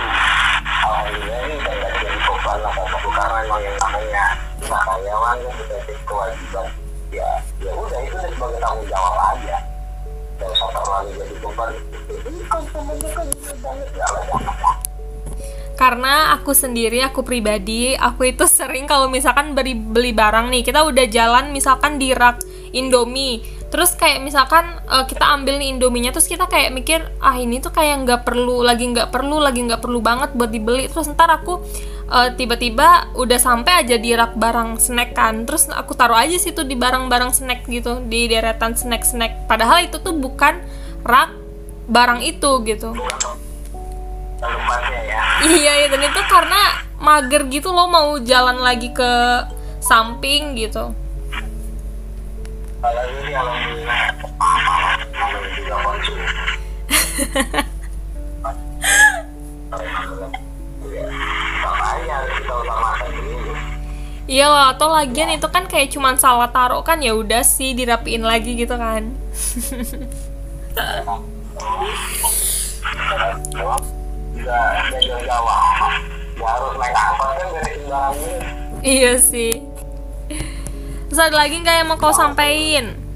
Karena 15.76 16.32
aku 16.32 16.56
sendiri, 16.56 17.04
aku 17.04 17.20
pribadi, 17.20 17.92
aku 17.92 18.32
itu 18.32 18.48
sering 18.48 18.88
kalau 18.88 19.12
misalkan 19.12 19.52
beli 19.52 19.76
beli 19.76 20.16
barang 20.16 20.48
nih, 20.48 20.64
kita 20.64 20.88
udah 20.88 21.04
jalan 21.04 21.52
misalkan 21.52 22.00
di 22.00 22.16
rak 22.16 22.40
Indomie, 22.72 23.44
terus 23.68 23.92
kayak 23.92 24.24
misalkan 24.24 24.72
eh, 24.88 25.04
kita 25.04 25.36
ambil 25.36 25.60
nih 25.60 25.76
Indominya, 25.76 26.16
terus 26.16 26.32
kita 26.32 26.48
kayak 26.48 26.72
mikir 26.72 27.04
ah 27.20 27.36
ini 27.36 27.60
tuh 27.60 27.76
kayak 27.76 28.08
nggak 28.08 28.20
perlu, 28.24 28.64
lagi 28.64 28.88
nggak 28.88 29.12
perlu, 29.12 29.36
lagi 29.36 29.60
nggak 29.68 29.84
perlu 29.84 30.00
banget 30.00 30.32
buat 30.32 30.48
dibeli, 30.48 30.88
terus 30.88 31.12
ntar 31.12 31.28
aku 31.28 31.60
eh, 32.08 32.32
tiba-tiba 32.32 33.12
udah 33.12 33.36
sampai 33.36 33.84
aja 33.84 34.00
di 34.00 34.16
rak 34.16 34.32
barang 34.32 34.80
snack 34.80 35.12
kan, 35.12 35.44
terus 35.44 35.68
aku 35.68 35.92
taruh 35.92 36.16
aja 36.16 36.40
situ 36.40 36.64
di 36.64 36.72
barang-barang 36.72 37.36
snack 37.36 37.68
gitu, 37.68 38.00
di 38.08 38.32
deretan 38.32 38.72
snack-snack, 38.72 39.44
padahal 39.44 39.84
itu 39.84 40.00
tuh 40.00 40.16
bukan 40.16 40.56
rak 41.04 41.45
barang 41.86 42.20
itu 42.22 42.50
gitu. 42.66 42.90
ya 45.06 45.22
Iya, 45.46 45.72
iya, 45.84 45.86
dan 45.90 46.02
itu 46.02 46.20
karena 46.26 46.60
mager 47.00 47.46
gitu 47.48 47.70
loh 47.72 47.86
mau 47.88 48.16
jalan 48.20 48.58
lagi 48.60 48.90
ke 48.90 49.12
samping 49.80 50.56
gitu. 50.58 50.92
kalau 52.76 53.02
ini 53.02 53.34
alhamdulillah 53.34 54.00
juga 56.06 56.26
Ya, 61.96 62.18
Iya 64.26 64.46
loh, 64.50 64.64
atau 64.74 64.90
lagian 64.90 65.30
itu 65.38 65.46
kan 65.46 65.70
kayak 65.70 65.94
cuman 65.94 66.18
salah 66.18 66.50
taruh 66.50 66.82
kan 66.82 66.98
ya 66.98 67.14
udah 67.14 67.46
sih 67.46 67.78
dirapiin 67.78 68.26
lagi 68.26 68.58
gitu 68.58 68.74
kan. 68.74 69.14
iya 78.84 79.12
sih. 79.18 79.62
Terus 81.06 81.20
ada 81.22 81.36
lagi 81.36 81.60
nggak 81.62 81.76
yang 81.80 81.88
mau 81.88 81.98
kau 81.98 82.12
sampein? 82.12 83.06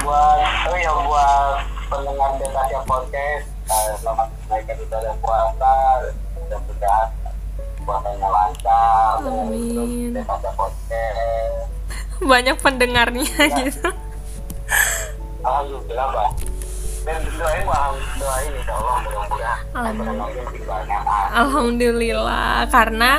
buat 0.00 0.40
oh 0.72 0.76
ya 0.80 0.92
buat 1.04 1.60
pendengar 1.92 2.30
Detasia 2.40 2.80
Podcast 2.88 3.46
eh, 3.68 3.92
selamat 4.00 4.28
menaikkan 4.48 4.76
ibadah 4.80 5.14
puasa 5.20 5.72
dan 6.48 6.60
sehat 6.80 7.08
puasanya 7.84 8.28
lancar 8.32 9.14
Amin. 9.20 10.16
terus 10.16 10.24
Detasia 10.24 10.52
Podcast 10.56 11.68
Banyak 12.30 12.56
pendengarnya 12.60 13.24
gitu. 13.64 13.88
Alhamdulillah 15.40 16.06
Mbak 16.12 16.49
dan 17.04 17.20
doain 17.24 17.64
Mbak 17.64 17.84
doain 18.20 18.50
insya 18.60 18.74
Allah 18.76 18.94
mudah-mudahan 19.00 19.58
Amin. 19.72 20.16
makin 20.20 20.62
banyak 20.68 21.02
Alhamdulillah 21.32 22.68
karena 22.68 23.10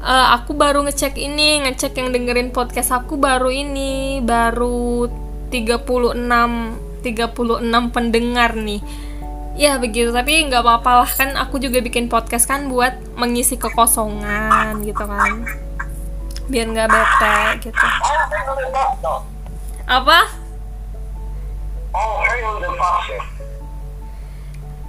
eh, 0.00 0.26
aku 0.36 0.52
baru 0.54 0.86
ngecek 0.86 1.18
ini, 1.18 1.66
ngecek 1.66 1.98
yang 1.98 2.14
dengerin 2.14 2.54
podcast 2.54 2.94
aku 2.94 3.18
baru 3.18 3.50
ini, 3.50 4.22
baru 4.22 5.10
36 5.50 6.86
36 7.06 7.94
pendengar 7.94 8.58
nih. 8.58 8.82
Ya 9.56 9.80
begitu, 9.80 10.12
tapi 10.12 10.44
nggak 10.50 10.60
apa-apa 10.60 10.90
lah 11.00 11.10
kan 11.10 11.32
aku 11.38 11.56
juga 11.56 11.80
bikin 11.80 12.12
podcast 12.12 12.44
kan 12.44 12.68
buat 12.68 12.92
mengisi 13.16 13.56
kekosongan 13.56 14.84
gitu 14.84 15.00
kan. 15.06 15.48
Biar 16.50 16.66
nggak 16.68 16.88
bete 16.92 17.38
gitu. 17.70 17.86
Apa? 19.88 20.35
Oh, 21.96 22.20
ya. 23.08 23.24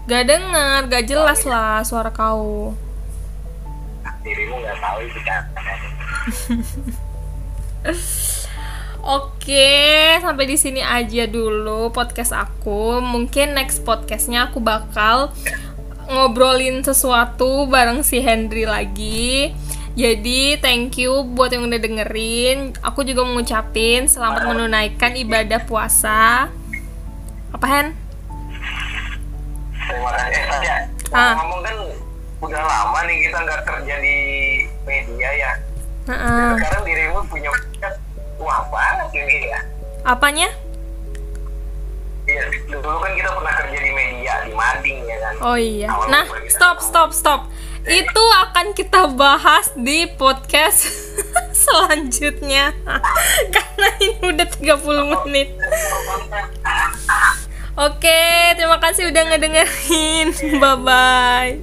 Gak 0.07 0.23
denger, 0.27 0.79
gak 0.91 1.05
jelas 1.07 1.47
lah 1.47 1.79
suara 1.87 2.11
kau. 2.11 2.75
Dirimu 4.27 4.59
nggak 4.59 4.77
tahu 4.83 4.99
itu 5.07 5.19
kan. 5.23 5.43
Oke, 9.07 9.71
sampai 10.19 10.43
di 10.51 10.59
sini 10.59 10.83
aja 10.83 11.23
dulu 11.31 11.95
podcast 11.95 12.35
aku. 12.35 12.99
Mungkin 12.99 13.55
next 13.55 13.87
podcastnya 13.87 14.51
aku 14.51 14.59
bakal 14.59 15.31
ngobrolin 16.11 16.83
sesuatu 16.83 17.71
bareng 17.71 18.03
si 18.03 18.19
Henry 18.19 18.67
lagi. 18.67 19.55
Jadi, 19.95 20.59
thank 20.59 20.99
you 20.99 21.23
buat 21.23 21.55
yang 21.55 21.71
udah 21.71 21.79
dengerin. 21.79 22.75
Aku 22.83 23.07
juga 23.07 23.23
mau 23.23 23.39
ngucapin 23.39 24.11
selamat 24.11 24.43
menunaikan 24.51 25.15
ibadah 25.15 25.63
puasa. 25.63 26.51
Apa, 27.57 27.65
Hen? 27.73 27.87
Terima 29.81 30.09
kasih. 30.13 30.37
Eh, 30.37 30.61
ya, 30.61 30.77
Ah. 31.09 31.33
ngomong 31.41 31.65
kan 31.65 31.73
udah 32.37 32.61
lama 32.61 32.99
nih 33.09 33.17
kita 33.25 33.37
nggak 33.41 33.61
kerja 33.65 33.95
di 33.97 34.17
media 34.85 35.29
ya. 35.33 35.51
Heeh. 36.05 36.53
Sekarang 36.53 36.85
dirimu 36.85 37.19
punya 37.25 37.49
wah 38.37 38.61
banget 38.69 39.09
ini 39.17 39.49
ya. 39.49 39.59
Apanya? 40.05 40.53
Iya, 42.29 42.45
dulu 42.69 43.01
kan 43.01 43.11
kita 43.17 43.29
pernah 43.33 43.53
kerja 43.57 43.79
di 43.81 43.89
media 43.89 44.33
di 44.45 44.53
Mading 44.53 44.99
ya 45.01 45.17
kan. 45.17 45.33
Oh 45.41 45.57
iya. 45.57 45.89
Awal 45.89 46.07
Nah, 46.13 46.25
stop, 46.53 46.77
stop, 46.77 47.09
stop. 47.09 47.41
Itu 47.81 48.23
akan 48.45 48.77
kita 48.77 49.09
bahas 49.17 49.73
di 49.73 50.05
podcast 50.13 50.85
selanjutnya 51.65 52.69
karena 53.55 53.89
ini 53.97 54.21
udah 54.21 54.45
30 54.45 55.25
menit 55.25 55.49
oke 57.77 58.19
terima 58.57 58.77
kasih 58.81 59.13
udah 59.13 59.23
ngedengerin. 59.31 60.27
Bye 60.61 60.77
bye 60.81 61.57